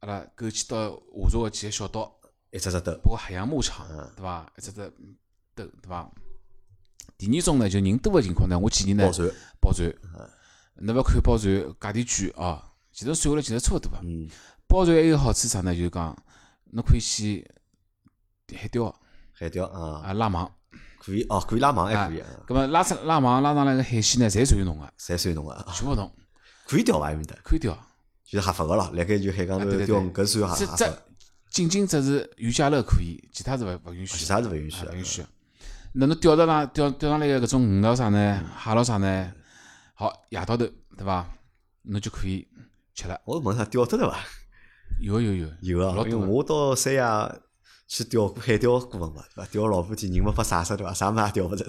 [0.00, 2.10] 阿拉勾起到下朝个几个小岛，
[2.50, 3.86] 一只只兜，包括海洋牧场，
[4.16, 4.50] 对伐？
[4.56, 4.80] 一只只
[5.54, 6.10] 兜，对伐？
[7.18, 9.28] 第二种呢，就人多个情况呢，我建议呢包船，
[9.60, 9.92] 包船，
[10.82, 12.62] 侬勿要看包船价钿贵哦，
[12.92, 13.98] 其实算下来其实差勿多个。
[14.02, 14.28] 嗯，
[14.66, 15.74] 包船还有好处啥呢？
[15.74, 16.16] 就是讲
[16.72, 17.48] 侬可以去
[18.56, 18.94] 海钓
[19.32, 20.50] 海钓啊，啊拉网，
[20.98, 26.10] 可以哦，可以拉网还啊可以啊，葛末拉出拉网拉上来个海鲜呢，侪属于侬个，侪属于侬个，啊全部侬
[26.66, 27.06] 可以钓伐？
[27.06, 27.78] 埃面搭可以钓。
[28.24, 30.88] 就是合法个咯，辣盖就海港头钓对搿算合法，
[31.50, 34.16] 仅仅只是渔家乐可以，其他是勿勿允许。
[34.16, 35.28] 其他是勿允许勿允许的。
[35.92, 38.42] 那侬钓得上钓钓上来个搿种鱼咯啥呢？
[38.64, 39.32] 蟹咯啥呢？
[39.94, 41.26] 好，夜到头对伐？
[41.82, 42.46] 侬就可以
[42.94, 43.20] 吃了。
[43.24, 44.18] 我问下钓得的伐？
[45.00, 47.34] 有有有有啊，因为我到三亚
[47.88, 49.46] 去钓过海钓过嘛，对伐？
[49.50, 50.92] 钓了老半天，人没被晒死对伐？
[50.92, 51.66] 啥物事也钓勿着。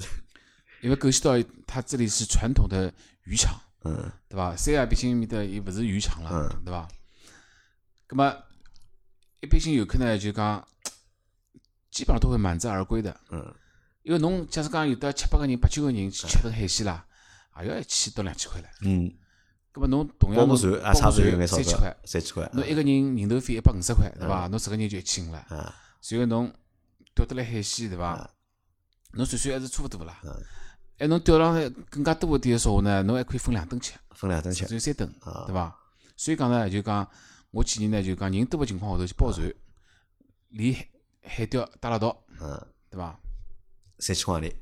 [0.82, 2.94] 因为枸杞岛它这里是传统的
[3.24, 4.56] 渔场，嗯对伐？
[4.56, 6.88] 三亚毕竟面搭也勿是渔场了，嗯对伐？
[8.06, 8.36] 葛么
[9.42, 10.68] 一般性游客呢，就讲
[11.90, 13.54] 基本上都会满载而归的，嗯，
[14.04, 17.06] 因为侬假使讲有得七八个人、八九个人去吃顿海鲜啦，
[17.62, 18.66] 也要一千到两千块唻。
[18.82, 19.14] 嗯，
[19.72, 22.50] 葛么侬同样侬包船也差包部不多有眼三千块，，三千块。
[22.54, 24.48] 侬一个人人头费一百五十块，对伐？
[24.48, 25.40] 侬十个人就一千五了。
[25.50, 26.52] 啊，随后侬
[27.14, 28.30] 钓得来海鲜，对伐？
[29.14, 30.32] 侬算算还是差勿多啦嗯。
[30.98, 34.70] 哎，侬钓上来更加多一点的说话呢，侬还可以分两顿吃，分两顿吃甚。
[34.70, 35.76] 至三顿，啊对伐？
[36.16, 37.08] 所以讲呢，就讲
[37.52, 39.52] 我建议呢，就讲人多的情况下头去包船，
[40.50, 40.76] 连
[41.24, 43.20] 海钓打了道，嗯，对伐？
[44.00, 44.54] 三千块钿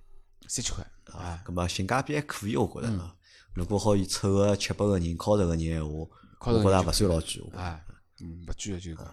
[0.48, 0.86] 三千块
[1.18, 3.16] 啊，咁么性价比还可以，我觉着啊。
[3.54, 7.60] 如果好凑个七八个人靠着个人闲话，我觉着也勿算老贵。
[7.60, 7.82] 啊，
[8.22, 9.06] 嗯，勿贵个就是讲，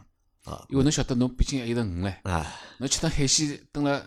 [0.44, 2.46] 啊因为侬晓得，侬毕竟还有得鱼唻，啊，
[2.78, 4.00] 侬吃顿海鲜等辣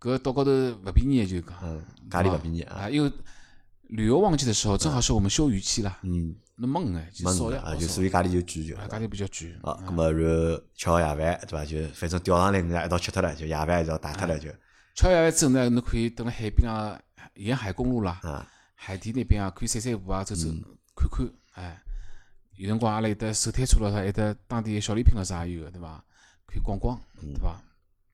[0.00, 2.76] 搿岛高头勿便宜个，就是讲，嗯，价钿勿便宜啊。
[2.82, 3.12] 啊，因为
[3.88, 8.76] 旅游旺季的时候，正好是我们休渔期啦，嗯，侬没鱼哎，就少呀，啊，就所以价钿就贵就。
[8.76, 9.52] 啊，价钿比较贵。
[9.62, 11.64] 啊，咁么然后吃好夜饭对伐？
[11.66, 14.48] 就反正钓上来人家一道吃脱了，就夜饭一道打脱了就
[14.94, 16.98] 吃好夜饭之后呢，侬可以等辣海边上
[17.34, 20.48] 沿海公路啦、啊，海堤那边啊，可以散散步啊，走走
[20.94, 21.82] 看看，哎，
[22.56, 26.02] 有辰光阿拉有得手推车咯，啥，有得当地小礼品咯啥也有个，对伐？
[26.46, 27.60] 可以逛逛，对伐？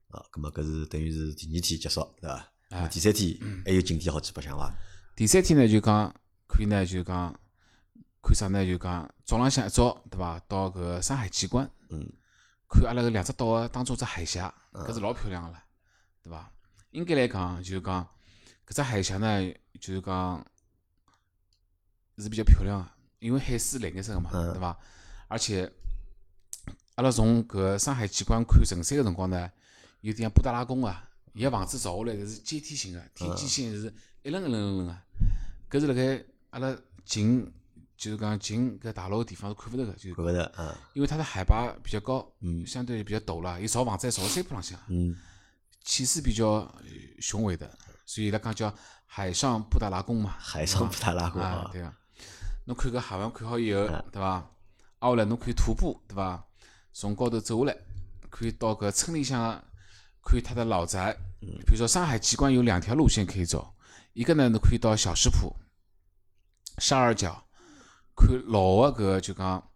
[0.08, 2.36] 啊，咁么搿是等于是第二天结束对伐？
[2.70, 4.72] 咁哎第三天还有景点好去白相伐？
[5.14, 6.14] 第三天呢，就讲
[6.46, 7.38] 可以呢，就讲
[8.22, 8.64] 看啥呢？
[8.64, 10.40] 就讲早浪向一早，对伐？
[10.48, 12.10] 到搿个山海奇观，嗯，
[12.68, 15.62] 看阿拉搿两只岛个当中只海峡，搿是老漂亮个了，
[16.22, 16.50] 对伐？
[16.90, 18.06] 应该来讲，就是讲
[18.66, 20.46] 搿只海峡呢，就是讲
[22.18, 24.78] 是比较漂亮个，因为海水蓝颜色个嘛，嗯对伐？
[25.28, 25.70] 而且
[26.94, 29.50] 阿拉从搿山海奇观看城山个辰光呢，
[30.02, 33.92] 有点像布达拉宫啊，伊个房子造下来是阶梯型个，天际线是
[34.22, 34.96] 一轮一轮一轮个，
[35.70, 37.50] 搿是辣盖阿拉近
[37.96, 42.66] 就是讲近搿大陆个地方是看勿到个，就是看勿着嗯，因为它的海拔比较高，嗯。
[42.66, 45.16] 相对比较陡了，伊造房子还造山坡浪向，嗯。
[45.84, 46.84] 气势比较呃
[47.18, 47.66] 雄伟的，
[48.12, 48.74] 所以伊拉讲叫
[49.06, 50.36] 海上布达拉宫嘛。
[50.38, 51.90] 海上布达拉宫啊啊，，对个。
[52.66, 54.50] 侬看搿海湾看好以后，嗯对伐？
[54.98, 56.44] 挨下来侬可以徒步，对伐？
[56.92, 57.78] 从高头走下来，
[58.28, 59.40] 可以到搿村里向
[60.22, 61.16] 看它的老宅。
[61.40, 63.74] 嗯比如说上海奇观有两条路线可以走，
[64.12, 65.56] 一个呢侬可以到小石浦、
[66.76, 67.42] 沙二角
[68.14, 69.70] 看老的搿个就讲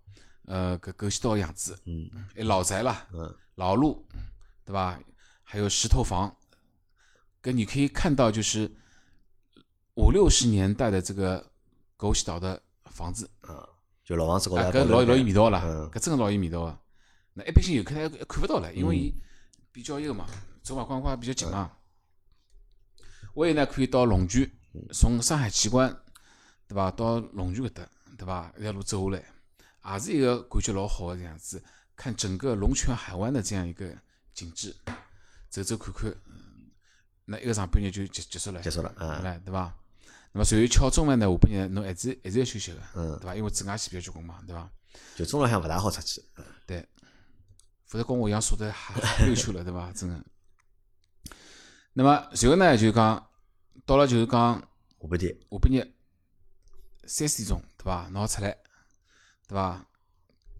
[0.44, 4.06] 呃搿狗西岛的样子，嗯哎老宅啦，嗯老路，
[4.66, 4.98] 对伐？
[5.42, 6.36] 还有石头房，
[7.46, 8.68] 跟你可以看到就是
[9.94, 11.40] 五六十年代的这个
[11.96, 13.64] 枸杞岛的房子，啊，
[14.02, 16.76] 就老房子高啊，头搿老老有味道嗯啦，搿真个老有味道个。
[17.34, 19.14] 那一般性游客呢看勿到了，因为伊
[19.70, 20.26] 比较一个嘛，
[20.60, 21.70] 走马观花比较近嘛。
[23.32, 24.50] 还有呢，可以到龙泉，
[24.92, 25.96] 从上海奇观，
[26.66, 26.90] 对伐？
[26.90, 27.88] 到龙泉搿搭，
[28.18, 28.52] 对伐？
[28.58, 31.62] 一条路走下来，也是一个感觉老好个这样子，
[31.94, 33.96] 看整个龙泉海湾的这样一个
[34.34, 34.74] 景致，
[35.48, 36.42] 走走看看，嗯
[37.26, 39.74] 那一个上半日就结结束了，结束了啊来对伐？
[40.32, 43.34] 那么随后敲钟呢，下半日侬还是还是要休息个，嗯对伐？
[43.34, 44.70] 因为紫外线比较结棍嘛，对伐？
[45.16, 46.24] 就中浪向勿大好出去，
[46.66, 46.86] 对，
[47.86, 48.94] 否则跟我一样说的还
[49.26, 49.90] 溜秋了，对伐？
[49.94, 50.24] 真个。
[51.94, 53.30] 那么随后呢，就讲
[53.84, 54.60] 到了就是讲
[55.00, 55.94] 下半天下半日
[57.06, 58.08] 三四点钟，对伐？
[58.12, 58.56] 侬好出来，
[59.48, 59.84] 对伐？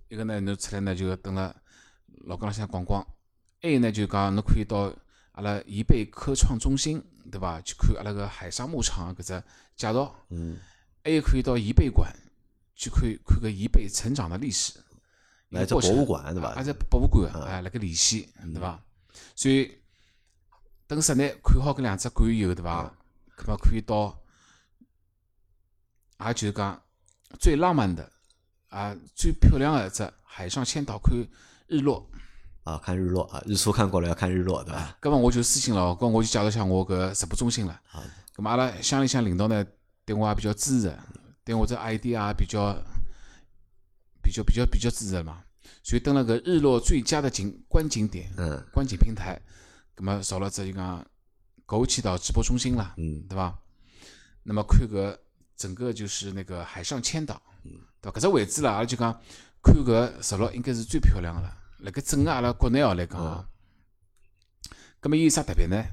[0.09, 1.55] 一个呢，侬出来呢就等了
[2.25, 3.07] 老公浪向逛逛，
[3.61, 4.93] 还有呢就讲侬可以到
[5.37, 7.61] 阿拉宜贝科创中心，对伐？
[7.61, 9.43] 去看阿拉个海上牧场搿只
[9.77, 10.59] 介绍，嗯，
[11.05, 12.11] 还有可以到宜贝馆
[12.75, 14.81] 去看看个宜贝成长的历史。
[15.51, 16.63] 来只博物馆对伐啊，？
[16.63, 18.83] 在博物馆啊，辣盖联系，对伐？
[19.35, 19.79] 所以
[20.87, 22.91] 等室内看好搿两只馆以后，对伐？
[23.37, 24.19] 葛么可以到，
[26.19, 26.83] 也就是讲
[27.39, 28.11] 最浪漫的
[28.71, 31.15] 啊，最漂亮的一只海上千岛看
[31.67, 32.09] 日落。
[32.67, 34.99] 啊，看日落啊，日出看过了要看日落对伐？
[35.01, 37.81] 搿么我就私信了，搿我就介绍下我搿直播中心了。
[37.87, 39.65] 好的葛么阿拉乡里向领导呢，
[40.05, 40.99] 对我也比较支持，
[41.45, 42.75] 对我这 ID 也比较
[44.21, 45.45] 比较比较比较支持嘛。
[45.85, 49.41] 所以登了搿日落最佳的景观景点，嗯观景平台，
[49.95, 51.07] 葛么找了只就讲
[51.69, 53.57] 枸杞岛直播中心了，嗯对伐？
[54.43, 55.17] 那么看搿
[55.57, 57.41] 整个就是那个海上千岛，
[58.03, 58.19] 对伐？
[58.19, 59.13] 搿只位置啦，阿拉就讲
[59.63, 61.57] 看搿日落应该是最漂亮个了。
[61.87, 63.47] 辣盖整个阿拉国内哦来讲哦，
[64.99, 65.85] 葛么伊有啥特别呢？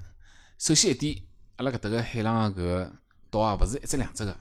[0.58, 1.24] 首先一点，
[1.58, 2.92] 阿拉搿搭个海浪搿个
[3.30, 4.36] 岛啊，勿是一只两只个，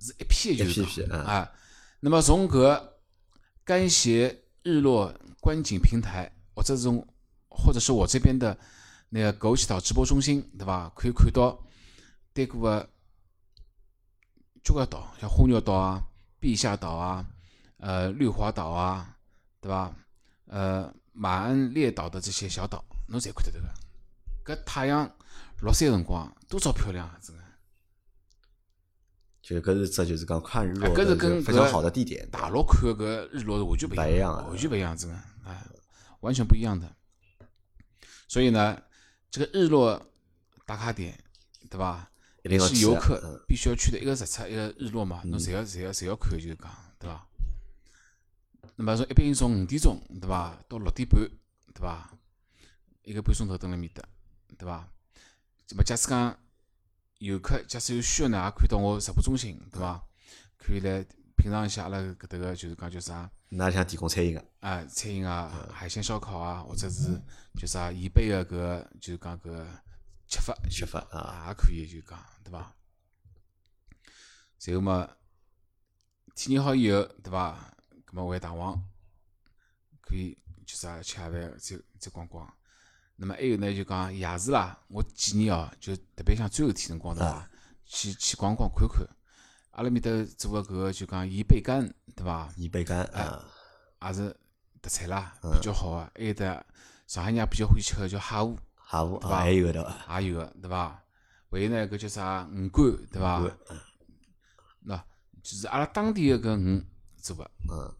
[0.00, 1.52] 是一片，就是一批一批嗯讲啊。
[2.00, 2.82] 那么从搿
[3.64, 7.06] 干斜日落观景平台，或者是从
[7.48, 8.58] 或者是我这边的
[9.08, 10.90] 那个枸杞岛直播中心，对伐？
[10.96, 11.64] 可以看到
[12.34, 12.90] 对过个
[14.64, 16.02] 交关岛，像花鸟岛啊、
[16.40, 17.24] 碧霞岛啊、
[17.76, 19.16] 呃绿华岛啊，
[19.60, 19.94] 对伐？
[20.52, 23.64] 呃马鞍列岛的这些小岛，侬侪看得到
[24.44, 24.54] 个。
[24.54, 25.10] 搿太阳
[25.62, 27.18] 落山个辰光多少漂亮啊！
[27.22, 27.42] 真个，
[29.40, 35.64] 就搿是只就是讲看日落啊搿是的跟搿非常好的地点，大陆看搿个日落是完全不一样完全不一样，真个，哎，
[36.20, 36.94] 完全不一样的。
[38.28, 38.82] 所以呢，
[39.30, 40.00] 这个日落
[40.66, 41.18] 打卡点，
[41.70, 42.08] 对伐？
[42.44, 47.24] 一定要去游客嗯必须要去的，一个日出，一个日落嘛，侬侪要侪要侪要看，就是讲，对伐？
[48.76, 51.20] 那么从一般性从五点钟，对伐，到六点半，
[51.74, 52.10] 对伐？
[53.02, 54.02] 一个半钟头蹲辣面搭，
[54.56, 54.88] 对伐？
[55.70, 56.38] 那么假使讲
[57.18, 60.02] 游客假使有需要呢，也可以到我直播中心，对伐？
[60.56, 61.04] 可以来
[61.36, 67.20] 品尝一下阿拉搿搭个就是讲叫啥㑚里向提供餐饮个，啊，餐饮啊，海鲜烧烤啊，或者是
[67.58, 69.66] 叫啥宜宾个搿个就是讲搿个
[70.28, 72.74] 吃法吃法啊，啊，也可以就讲对伐？
[74.58, 75.10] 随后嘛，
[76.34, 77.71] 体验好以后，对伐？
[78.12, 78.80] 葛末回大王
[80.00, 80.36] 可以
[80.66, 82.52] 就啥吃下饭再再逛逛。
[83.16, 87.48] 那么还有呢，就讲夜市啦，我建议哦，就特别像最后天辰光对伐？
[87.84, 89.06] 去去逛逛看看。
[89.72, 92.52] 阿拉面搭做个搿个就讲盐贝干，对伐？
[92.56, 93.42] 盐贝干啊，
[94.02, 94.36] 也是
[94.82, 96.12] 特产啦，比较好个。
[96.14, 96.66] 还有得
[97.06, 98.58] 上海人也比较欢喜吃个叫蟹糊，
[98.90, 100.20] 虾糊对伐啊还有个对伐？
[100.20, 101.02] 也有个，对伐？
[101.50, 103.40] 还有呢，搿叫啥鱼干，对伐？
[104.84, 105.02] 喏，
[105.42, 106.84] 就是阿拉当地个搿鱼
[107.16, 107.94] 做个，嗯，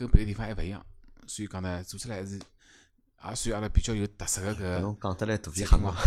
[0.00, 0.82] 跟别个地方还勿一样，
[1.26, 6.00] 所以讲呢，做出来还是也算阿拉比较有特色个搿侬讲得来肚皮餐黑厅嘛嘛。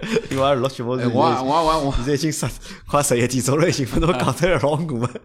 [0.32, 2.46] 因为阿拉录节目是哎，我也我也我我现在已经十
[2.86, 5.20] 快十一点钟了，已经，侬讲得来老饿个。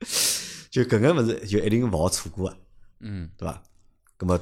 [0.70, 2.58] 就搿个物事就一定勿好错过个，
[3.00, 3.62] 嗯，对伐？
[4.16, 4.40] 葛么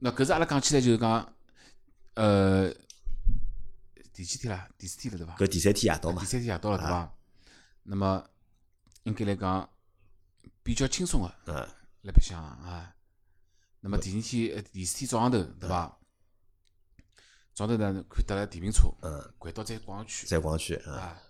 [0.00, 1.32] 那搿是阿拉讲起来就是讲，
[2.14, 2.68] 呃，
[4.12, 4.68] 第几天啦？
[4.76, 5.36] 第四天了对伐？
[5.36, 7.14] 搿第三天夜到嘛第，三天夜到了对伐？
[7.84, 8.24] 那么
[9.04, 9.68] 应该来讲
[10.64, 11.68] 比较轻松个嗯，
[12.02, 12.94] 来白相啊。
[13.80, 15.98] 那么第二天呃第四天早上头对伐？
[17.54, 21.22] 早上头呢看搭了电瓶车，嗯，环岛再逛一圈再逛去啊，啊。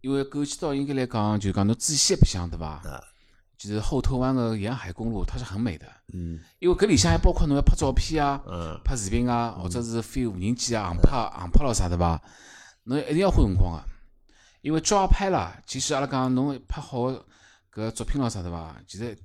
[0.00, 2.66] 因为枸杞岛应该来讲，就讲侬仔细白相对伐？
[2.88, 3.02] 啊，
[3.56, 5.86] 就是后头湾个沿海公路，它是很美的。
[6.12, 12.22] 嗯因为搿里向还包括侬要拍照片啊、嗯，拍视频啊，或者是飞无人机啊、航拍、航拍咯啥对伐？
[12.84, 13.84] 侬一定要花辰光个，
[14.60, 17.08] 因为抓拍啦，其实阿拉讲侬拍好
[17.72, 18.76] 搿作品咯啥对伐？
[18.86, 19.18] 其实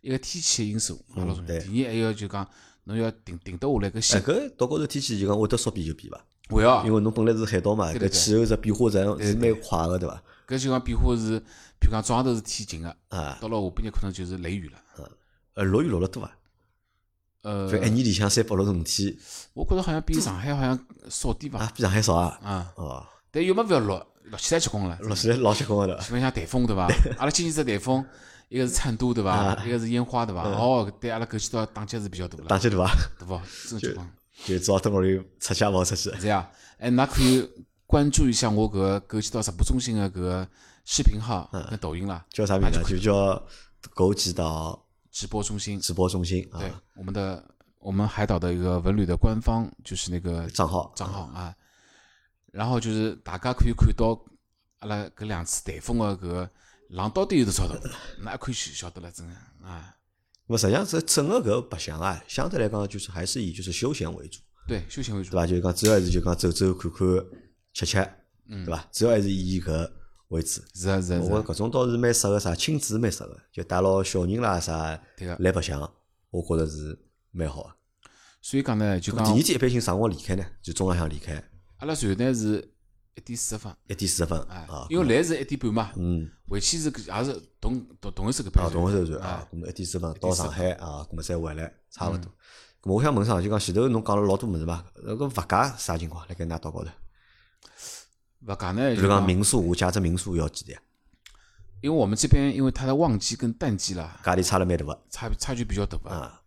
[0.00, 1.46] 一个天气个因素嗯老重要。
[1.48, 2.46] 对第二还有就讲
[2.84, 6.24] 侬要定定得下来搿哎，心，搿到高头天气就讲会得说变就变伐？
[6.48, 10.22] 会哦，因为侬本来是海岛嘛，搿气候是变化是是蛮快个，对伐？
[10.48, 11.38] 搿就讲变化是，
[11.80, 14.78] 譬如讲早上头是天晴个，啊，到了下半日可能就是雷雨了。
[15.54, 16.32] 呃，落雨落了多伐？
[17.42, 19.16] 呃，就一年里向三百六十五天
[19.54, 20.78] 我觉着好像比上海好像
[21.08, 21.60] 少点伐？
[21.60, 22.38] 啊，比上海少啊。
[22.42, 24.98] 啊，哦，但又没勿要落，落起来结棍了。
[25.02, 26.02] 落起来老结棍个对伐？
[26.02, 26.86] 基本像台风对伐？
[27.18, 28.04] 阿拉今年只台风，
[28.50, 29.30] 一个是成都对伐？
[29.30, 30.42] 啊一个是烟花对伐？
[30.42, 32.90] 哦，对阿拉搿期岛打击是比较大了，打击对伐？
[33.16, 33.40] 对伐？
[33.68, 34.06] 真结棍。
[34.44, 36.10] 就只好蹲屋里出去也勿好出去。
[36.20, 36.44] 这样，
[36.78, 37.48] 哎，那可以
[37.86, 40.48] 关注一下我搿个枸杞岛直播中心的搿个
[40.84, 42.82] 视频号跟抖音啦，叫啥名字？
[42.88, 43.40] 就叫
[43.94, 45.80] 枸杞岛直播中心。
[45.80, 47.44] 直播中心啊对，我们的
[47.78, 51.54] 我们海岛的一个文旅的官方就是那个账号账号啊，
[52.50, 54.20] 然后就是大家可以看到
[54.80, 56.50] 阿拉搿两次台风的搿个
[56.90, 57.78] 浪到底有多少大，
[58.22, 59.94] 那可以晓晓得了，真的啊，
[60.46, 65.46] 那么实际上这整个搿个白相啊，相对来讲就是还是以就是休闲为主，对，休闲为主对，伐？
[65.46, 67.08] 就是讲主要还是就讲走走看看
[67.72, 67.98] 吃吃，
[68.48, 68.88] 嗯对伐？
[68.92, 69.90] 主要还是以搿
[70.28, 70.62] 为主。
[70.74, 75.80] 是啊是啊我搿种倒是蛮适合啥亲子蛮适合，就带牢小人啦啥对个来白相，
[76.30, 76.98] 我觉着是
[77.30, 77.70] 蛮好个。
[78.42, 80.44] 所以讲呢，就讲第二天一般性啥辰光离开呢？
[80.62, 81.34] 就中浪向离开，
[81.76, 82.69] 阿拉船呢是
[83.16, 84.46] 一点四十分，一点四十分。
[84.88, 92.32] 因为来是一点半嘛，嗯，回去是搿也是同同同一时搿啊，班同个船啊啊，，咁么一点四十分到上海啊，咁么再回来，差勿嗯多。
[92.82, 96.26] 咁么我想问上，就讲前头侬讲了老多物事嘛，那个物价啥情况？
[96.28, 96.90] 辣盖㑚岛高头？
[98.46, 100.82] 物价呢，就讲民宿，我借只民宿要几钿啊？
[101.82, 106.10] 因为我们这边因为它的旺季跟淡季啦，价钿差了蛮大个差差距比较大吧。
[106.12, 106.42] 啊。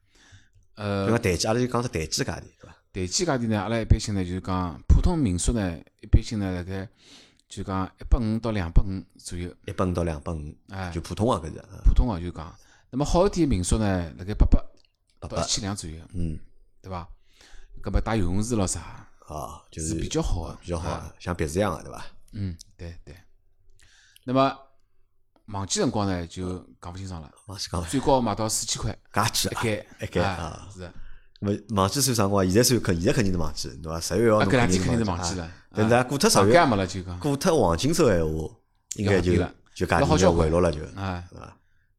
[0.76, 2.43] 比呃如，讲淡季，阿拉就讲只淡季价钿？
[2.94, 6.88] 淡季价钿呢，阿拉一般性呢就是讲普通民宿呢，一般性呢辣盖
[7.50, 12.56] 就讲一百五到两百五左右，一百五到两百五，哎就，普通个搿是啊，普通个就讲。
[12.91, 14.64] 那么好一点的民宿呢，辣盖八百
[15.20, 16.39] 八到一，千两左右，嗯
[16.84, 17.10] 对伐？
[17.82, 22.06] 搿么带游泳池咯啥，啊，就是比较好的，比较好像别墅一样个，对伐？
[22.34, 23.16] 嗯，对对。
[24.24, 24.56] 那么
[25.48, 29.60] 旺季辰光呢，就讲勿清爽了，旺季讲了，最高卖到四千块加几啊？
[29.60, 30.94] 一间，一间哎啊是的。
[31.44, 32.46] 那么忘记算啥辰光？
[32.46, 34.00] 现在算肯，现在肯定是忘记，对伐？
[34.00, 35.52] 十月一号啊，侬搿两天肯定是忘忘记了。
[35.76, 38.56] 但是啊过脱十月没了就讲，过脱黄金周闲话，
[38.96, 39.34] 应该就
[39.76, 41.58] 就价钿就回落了就，啊，对伐？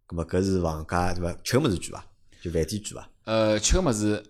[0.09, 1.39] 咁么搿是房价对伐？
[1.45, 2.05] 吃个物事贵伐？
[2.43, 3.09] 就饭店贵伐？
[3.25, 4.23] 呃，吃个物事，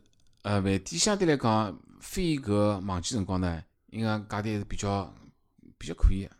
[0.42, 5.14] 呃，饭店相对来讲，非搿旺季辰光呢，应该价钿还是比较
[5.78, 6.30] 比较可以个，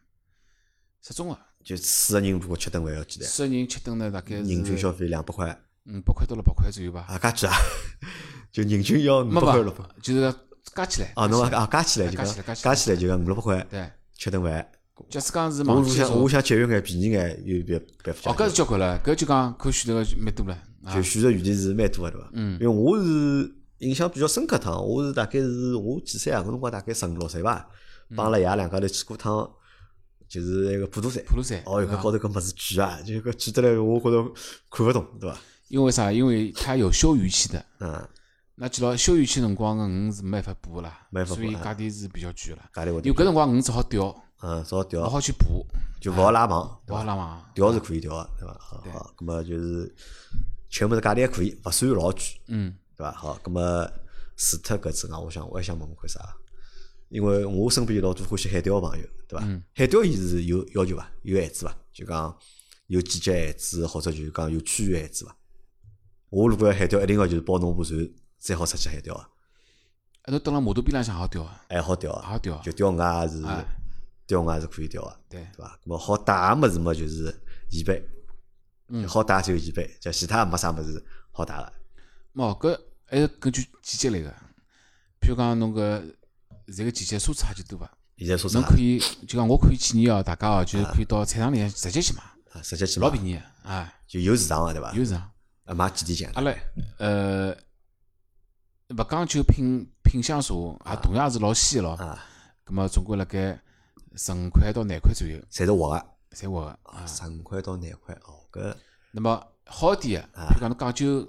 [1.03, 1.39] 适中个。
[1.63, 3.25] 就四个人如果吃顿饭要几钿？
[3.25, 5.49] 四个人吃顿呢，大概是人均消费两百块，
[5.87, 7.07] 五百块到六百块左右吧。
[7.09, 7.57] 啊，介贵啊！
[8.55, 10.33] 就人均要五没百块六百吧，就是
[10.77, 11.13] 加起来。
[11.17, 14.71] 啊，侬讲啊加起来就加讲加起来就讲五六百块对，吃顿饭。
[15.11, 20.57] 假使讲是我如旺季的时候，想我想节约眼便宜眼，有别别哦，搿是交关了，搿就讲可选择个蛮多了。
[20.85, 22.31] 啊就选择余地是蛮多个对伐？
[22.35, 26.41] 嗯因为我是印象比较深刻趟，我是大概是我几岁啊？
[26.43, 27.69] 搿辰光大概十五六岁伐，
[28.15, 29.51] 帮阿拉爷两家头去过趟，
[30.29, 31.21] 就是那个普陀山。
[31.25, 34.33] 普陀山哦哟，搿高头搿物事巨啊，就搿巨得来，我觉着
[34.71, 35.37] 看勿懂，对伐？
[35.67, 36.13] 因为啥？
[36.13, 37.65] 因为它有休渔期的。
[37.81, 38.09] 嗯，
[38.57, 42.71] 那记牢休渔期辰光个鱼是没办法捕个啦，没办法捕啊所以价钿是比较贵个啦。
[42.73, 45.67] 价钿会因为搿辰光鱼只好钓，嗯，只好钓勿钓，好去捕，
[46.01, 47.45] 就勿好拉网，勿好拉网。
[47.55, 48.57] 钓是可以钓个，对伐？
[48.61, 49.93] 好，好，葛末就是
[50.69, 53.13] 全部是价钿还可以，勿算老贵，嗯，对伐？
[53.13, 53.91] 好，葛么
[54.37, 56.21] 除脱搿之外，我想我还想问问看啥？
[57.09, 59.45] 因为我身边有老多欢喜海钓个朋友，对伐？
[59.75, 61.11] 海钓伊是有要求伐？
[61.23, 61.77] 有限制伐？
[61.93, 62.37] 就讲
[62.87, 65.37] 有季节限制，或者就是讲有区域限制伐？
[66.31, 67.99] 我如果要海钓，一定要就是包侬部船，
[68.45, 69.27] 才好出去海钓啊，
[70.25, 73.65] 哎，侬蹲辣码头边浪向好钓啊，还好钓啊，好钓啊就钓鱼也是哎
[74.27, 75.79] 钓鱼也是可以钓个，对对伐？
[75.83, 77.35] 咁么好带个物事么就是
[77.71, 78.03] 椅背，
[78.89, 81.73] 嗯好带只有椅背，就其他没啥么子好带个。
[82.35, 84.29] 咾搿还是根据季节来个。
[85.23, 86.15] 譬如讲侬搿
[86.67, 87.91] 现在个季节蔬菜也就多伐？
[88.19, 88.69] 现在说啥侬？
[88.69, 92.23] 可以就讲我可以建议哦，大家哦，就是可以到菜场里向直接去买，
[92.53, 94.93] 啊直接去买，老便宜个，啊，就有市场个对伐？
[94.93, 95.31] 有市场。
[95.65, 96.31] 啊买几钿钱？
[96.35, 96.53] 阿拉
[96.99, 97.57] 呃，
[98.97, 101.95] 勿讲究品品相茶，也同样是老鲜个咯。
[101.97, 102.25] 啊，
[102.65, 103.59] 葛末总归辣盖
[104.15, 107.05] 十五块到廿块左右，侪是活个，侪活个啊。
[107.07, 108.75] 十五块到廿块哦，搿
[109.11, 111.29] 那么好一点个，譬如讲侬讲究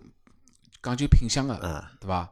[0.84, 2.30] 讲究品相个，啊对伐？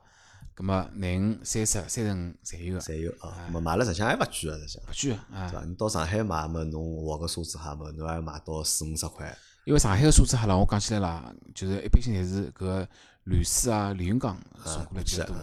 [0.53, 3.47] 葛么廿五、三十、三十五侪有个，侪有啊。
[3.49, 5.59] 咁么买了实际上还勿贵个，实际上勿贵个啊对。
[5.59, 5.65] 伐？
[5.65, 9.35] 你到上海买么，侬活个梭子蟹么，侬还买到四五十块。
[9.65, 12.85] 因为上海个蔬菜蟹啦，我讲起来啦，就是一般性侪是搿
[13.25, 15.35] 吕氏啊、连云港送过来比较多。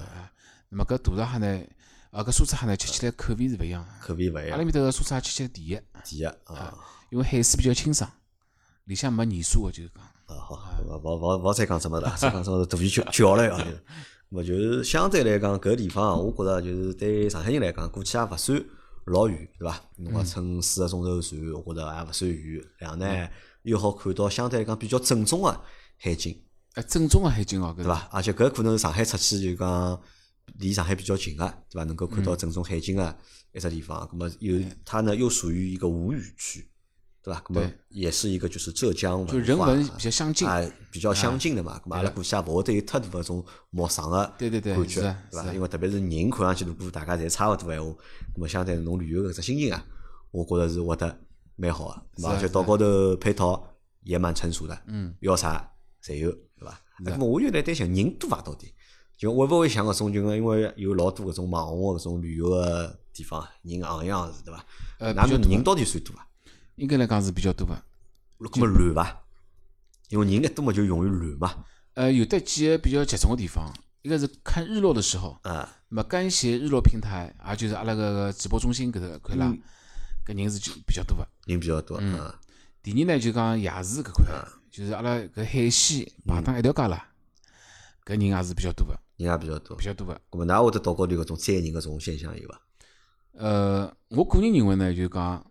[0.68, 1.64] 那么搿大闸蟹呢，
[2.11, 4.07] 啊搿蔬菜蟹呢，吃起来口味是勿一样个。
[4.07, 6.35] 口味勿一样阿拉，面头个沙子蟹吃起来甜个，第一啊
[7.11, 8.09] 因为海水比较清爽，
[8.85, 10.05] 里向没泥沙个，就是讲。
[10.05, 10.57] 啊好，
[10.87, 13.59] 勿勿勿勿再讲什么了， 再讲什么肚皮吃吃好了啊。
[13.64, 13.83] 就是
[14.28, 18.64] 么就是相对来讲，搿地方啊我觉着就是对上海人来讲，过去也勿算
[19.07, 19.81] 老远，对伐？
[19.97, 22.64] 侬讲乘四个钟头船，我觉着也勿算远。
[22.78, 23.28] 然后呢，
[23.62, 25.61] 又好看到相对来讲比较正宗个
[25.99, 26.41] 海景，
[26.75, 28.09] 哎，正宗个海景哦，对伐？
[28.12, 30.01] 而且搿可能是上海出去就讲
[30.59, 31.85] 离上海比较近个，对伐？
[31.85, 33.16] 能够看到正宗海景个
[33.53, 34.09] 一只地方。
[34.09, 36.71] 咁么有它呢又属于一个无语区，
[37.23, 37.41] 对伐？
[37.41, 40.47] 咁么也是一个就是浙江文化就人文比较相近。
[40.47, 41.81] 啊，比较相近的嘛。
[41.91, 45.01] 阿拉过去也勿会得有太大个种陌生个对对对感觉
[45.31, 45.53] 对伐？
[45.53, 47.91] 因为特别是人看上去，如果大家侪差勿多闲话，
[48.37, 49.85] 咁么相对侬旅游搿只心情啊，
[50.31, 51.21] 我觉着是活得
[51.57, 52.29] 蛮好个。
[52.29, 53.68] 而且岛高头配套
[54.03, 55.68] 也蛮成熟的，嗯，要啥
[56.03, 56.33] 侪有，
[57.05, 57.17] 对伐？
[57.17, 58.41] 咁么我有点担心人多伐？
[58.43, 58.73] 到底
[59.17, 64.65] 就会勿会像搿种就讲，因为有老多搿种网红搿种旅游个地方，人行样是对伐？
[64.99, 66.27] 呃，比较多哪能人到底算多伐？
[66.77, 67.75] 应该来讲是比较多个。
[68.49, 69.25] 咁么乱伐？
[70.09, 71.65] 因为人一多嘛，就容易乱嘛。
[71.95, 73.71] 呃，有的几个比较集中个地方，
[74.03, 79.53] 一个是看日落的时候，啊，那么干协日落平台，也就是阿拉个个直播中心搿搭块啦，
[80.27, 81.29] 搿人是就比较多个。
[81.47, 82.33] 人比较多嗯。
[82.83, 84.25] 第二呢，就讲夜市搿块，
[84.71, 87.09] 就是阿拉搿海鲜排档一条街啦，
[88.05, 89.85] 搿人也是比较多个，人也比较多比。
[89.85, 90.21] 较多个。
[90.31, 92.61] 咾么，㑚会得岛高头搿种宰人搿种现象有伐？
[93.33, 95.45] 呃，我个人认为呢，就讲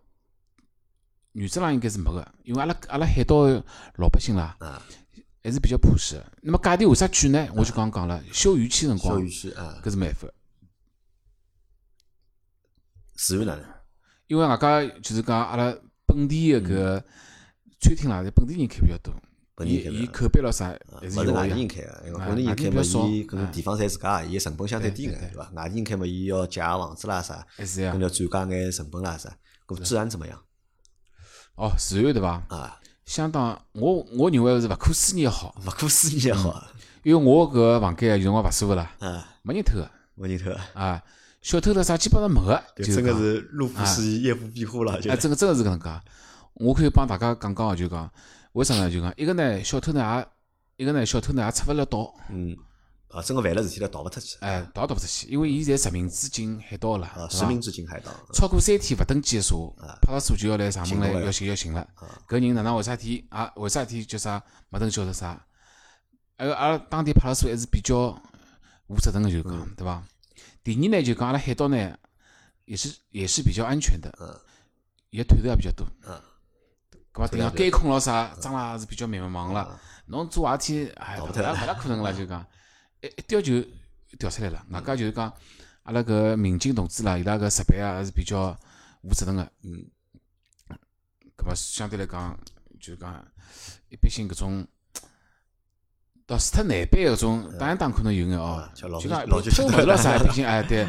[1.32, 3.46] 原则上应该是没个，因为阿拉阿拉海岛
[3.96, 4.82] 老百姓啦，啊，
[5.42, 6.32] 还是比较朴实个。
[6.42, 7.48] 那么价钿为啥贵呢？
[7.54, 10.28] 我就刚刚讲了，休渔期辰小光渔期啊，搿是没办法，
[13.14, 13.64] 自然哪能？
[14.28, 17.04] 因为外加就是讲阿拉本地的搿个
[17.80, 19.18] 餐厅啦，侪本地人开比较多，伊
[19.56, 20.66] 本地开的伊口碑咯啥？
[21.00, 23.50] 还勿是外地人开个，因为啊本地人开嘛，伊可能啊。
[23.52, 24.90] 地方侪自家，伊个成本相对。
[24.90, 25.50] 低个，对伐？
[25.54, 28.00] 外地人开嘛，伊要借房子啦啥，还是呀跟。
[28.00, 29.34] 要转嫁眼成本啦啥。
[29.66, 30.38] 搿治安怎么样？
[31.54, 32.42] 哦，治安对伐？
[32.48, 32.80] 啊？
[33.06, 36.62] 相当，我我认为是勿可思议的好，勿可思议也好。
[37.02, 41.02] 因为我搿个房间啊有辰光勿舒服啦，啊，没人偷个没人偷，啊，
[41.40, 45.88] 小偷了啥基本上没个，就就是真个是路不拾遗，夜不闭户了，就哎，真个真个是搿能介。
[46.54, 48.12] 我可以帮大家讲讲哦，就讲
[48.52, 48.90] 为啥呢？
[48.90, 50.26] 就讲一个呢，小偷呢
[50.76, 52.56] 也，一个呢，小偷呢也出勿了岛，嗯
[53.08, 59.56] 啊，真个犯了事体了，逃勿出去哎，逃逃勿出去，因为伊侪实名制进海岛个啦啊，，对伐实名制进海岛，超过三天勿登记个车，
[60.00, 61.86] 派出所就要来上门来要寻要寻了。
[62.28, 63.52] 搿人哪能为啥体啊？
[63.56, 65.44] 为啥体叫啥没登记或者啥？
[66.36, 68.12] 还有阿拉当地派出所还是比较
[68.88, 70.02] 负责任个，就讲对伐？
[70.62, 71.96] 第二呢，就讲阿拉海岛呢，
[72.64, 74.10] 也是也是比较安全的，
[75.10, 75.86] 伊个探头也比较多。
[76.06, 76.20] 嗯
[77.12, 79.80] 搿么等下监控咾啥，装啦也是比较密密麻麻了。
[80.06, 82.44] 侬做坏事体，哎，勿大勿大可能了，就讲
[83.02, 83.60] 一一调就
[84.18, 84.64] 调出来了。
[84.70, 85.32] 外加就是讲，
[85.82, 88.56] 阿拉搿民警同志啦，伊拉搿值班啊还是比较
[89.02, 89.42] 负责任个。
[89.62, 89.84] 嗯。
[91.36, 92.38] 搿么相对来讲，
[92.78, 93.24] 就是讲
[93.88, 94.66] 一般性搿种
[96.26, 100.86] 到除脱难办搿种打一打可能有眼哦就讲老就偷物事咯啥，毕竟哎对，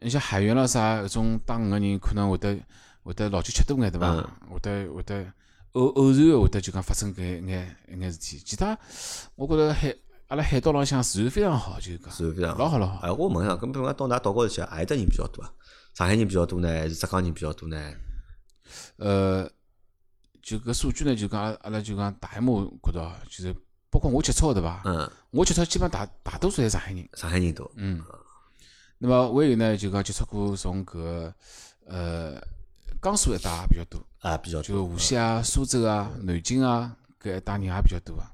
[0.00, 2.58] 你像海员咯啥搿种打鱼个人，可能会得
[3.02, 4.24] 会得老酒吃多眼对伐嗯？
[4.50, 5.30] 会得会得
[5.74, 8.38] 偶偶然个会得就讲发生搿眼一眼事体。
[8.44, 8.76] 其他
[9.36, 9.94] 我觉着海
[10.28, 12.98] 阿拉海岛浪向自然非常好，就是讲是非常老好老好。
[13.00, 15.52] 哎，我问一下，搿比如讲到㑚岛高头去，何里搭人比较多啊？
[15.94, 17.94] 上海人比较多呢，还是浙江人比较多呢？
[18.96, 19.50] 呃，
[20.42, 22.52] 就搿数据呢，就讲阿拉就讲大一码
[22.82, 23.54] 觉得，就是
[23.90, 24.82] 包括我接触个对伐？
[24.84, 27.08] 嗯，我接触基本上大大多数侪上海人。
[27.14, 27.70] 上海人多。
[27.76, 28.00] 嗯，
[28.98, 31.34] 那么还有呢，就讲接触过从搿个
[31.86, 32.42] 呃
[33.04, 34.84] 江苏一带也比较多，啊，比较就多。
[34.84, 38.32] 无锡啊、苏州啊、南京啊搿一带人也比较多啊。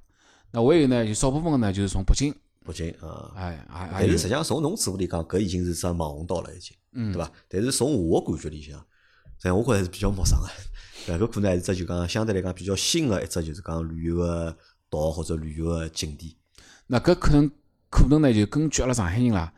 [0.53, 2.33] 那还有呢，就少部分个呢，就是从北京，
[2.65, 7.29] 北京啊，哎，也也有但是实际上从侬嘴巴里讲，搿已经是只网红岛了，已经，嗯对伐？
[7.49, 10.47] 但是从我感觉里向，实际上我觉着还是比较陌生个？
[11.19, 14.57] 搿可能还是只就讲相对来讲比较新个一只就是讲旅游个
[14.89, 16.33] 岛或者旅游个景点。
[16.87, 17.51] 那搿可能
[17.91, 19.53] 可能呢，就根据阿拉上海人啦，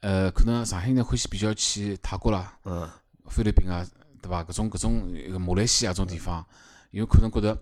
[0.00, 2.88] 呃，可能上海人欢喜比较去泰国啦、嗯，
[3.28, 3.86] 菲律宾啊，
[4.20, 4.42] 对伐？
[4.44, 6.44] 搿种搿种马来西亚搿种地方，
[6.90, 7.56] 有可能觉得，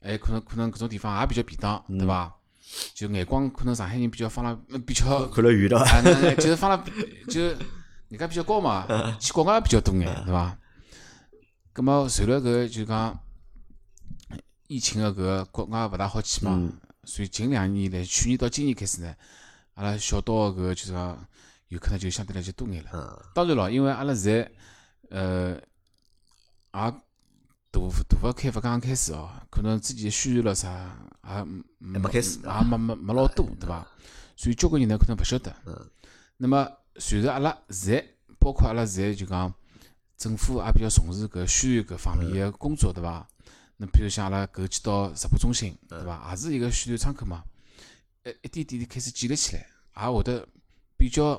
[0.00, 2.34] 哎，可能可能搿种地方也比较便当，对伐？
[2.94, 6.02] 就眼光可能上海人比较放了呃比较，看了远了，啊，
[6.36, 6.84] 就是放了
[7.28, 7.40] 就
[8.08, 8.86] 人家比较高嘛，
[9.20, 10.58] 去国外也比较多眼，对伐？
[11.72, 13.18] 葛么随了搿就讲
[14.66, 16.70] 疫情个搿个国外勿大好去嘛，
[17.04, 19.14] 所以近两年来，去年到今年开始呢，
[19.74, 21.28] 阿拉小岛个搿个就是讲
[21.68, 22.90] 游客呢就相对来就多眼了。
[22.94, 24.50] 嗯，当然咯，因为阿拉现在
[25.10, 25.60] 呃
[26.74, 27.00] 也大
[27.70, 30.70] 大勿开勿刚刚开始哦，可能之前宣传了啥
[31.24, 31.44] 也还
[31.78, 33.86] 没没开始也没没没老多， 对伐？
[34.36, 35.54] 所以交关人呢可能勿晓得。
[35.66, 35.90] 嗯。
[36.36, 38.04] 那么随着阿拉现在，
[38.38, 39.52] 包括阿拉现在就讲
[40.16, 43.26] 政府也比较重视搿宣传搿方面个工作，对伐？
[43.76, 46.30] 那比如像阿拉搿几到直播中心，对伐？
[46.30, 47.42] 也是一个宣传窗口嘛。
[48.24, 49.66] 一一点点地开始建立起来，
[50.02, 50.46] 也会得
[50.96, 51.36] 比较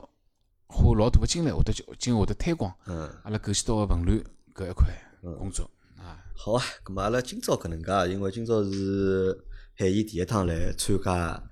[0.68, 4.24] 花老大个精力，会得今后会得推广嗯，阿拉搿几到个文旅
[4.54, 4.88] 搿一块
[5.34, 6.20] 工作啊。
[6.36, 6.64] 好啊。
[6.84, 9.38] 咁么阿拉今朝搿能介，因为今朝是
[9.78, 11.44] 海燕第一趟来参加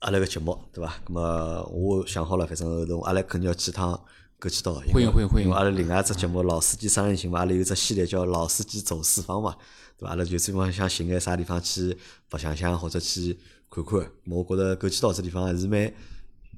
[0.00, 0.94] 阿拉个节目，对伐？
[1.06, 3.98] 咁么我想好了，反正后头阿拉肯定要去趟
[4.38, 4.82] 搿几岛。
[4.84, 9.56] 因为欢迎欢迎欢迎因为阿拉另外一只节目《老司机三人行》嘛，阿拉有只系列叫《老司机走四方》嘛，
[9.96, 10.10] 对伐？
[10.10, 11.96] 阿拉就专门想寻眼啥地方去
[12.28, 13.38] 白相相或者去
[13.70, 14.10] 看看。
[14.26, 15.92] 我觉着搿几岛这地方还是蛮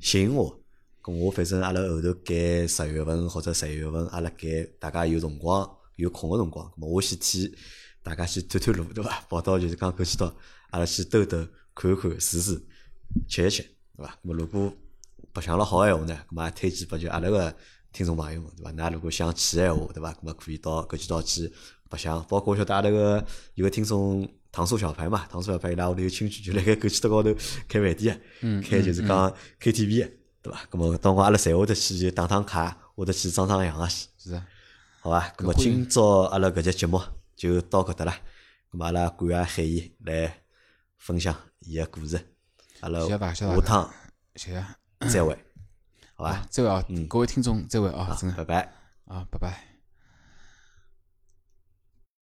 [0.01, 0.61] 吸引我。
[1.03, 7.55] 咁我反正阿拉后头改十月份或者十一月份，阿拉改大家有辰光有空个辰光，咁么我先替
[8.03, 9.21] 大家先探探路，对伐？
[9.29, 10.35] 跑到就是讲搿几岛，
[10.71, 12.63] 阿拉去兜兜看看试试，
[13.29, 13.63] 吃一吃，
[13.97, 14.19] 对伐？
[14.23, 14.73] 咁么如果
[15.33, 17.55] 白相了好个闲话呢，咁么也推荐拨就阿拉个
[17.93, 18.73] 听众朋友们，对伐？
[18.73, 20.13] 㑚如果想去个闲话，对伐？
[20.13, 21.53] 咁么可以到搿几岛去
[21.89, 23.25] 白相，包括我晓得阿拉个
[23.55, 27.35] 有个听众糖醋小排嘛，糖醋小排伊拉屋里有亲戚，就辣盖搿几岛高头
[27.69, 30.11] 开饭店个，开就是讲 KTV 个，
[30.43, 30.61] 对伐？
[30.71, 34.07] 咁么到辰光阿拉侪会得去就打打卡，会得去装装样个去。
[34.19, 34.47] 是啊，
[35.07, 35.33] 好伐？
[35.39, 37.01] 咁么今朝阿拉搿节节目
[37.37, 38.19] 就到搿搭啦。
[38.73, 40.43] 咁么阿拉感谢海燕来
[40.97, 42.19] 分享伊个故事。
[42.81, 43.17] 阿拉下
[43.61, 43.89] 趟
[44.35, 44.67] 谢谢。
[45.09, 45.39] 再会，
[46.17, 46.45] 好伐？
[46.51, 48.73] 再会啊，各位听众，再会啊，真的拜拜。
[49.05, 49.76] 啊，拜拜。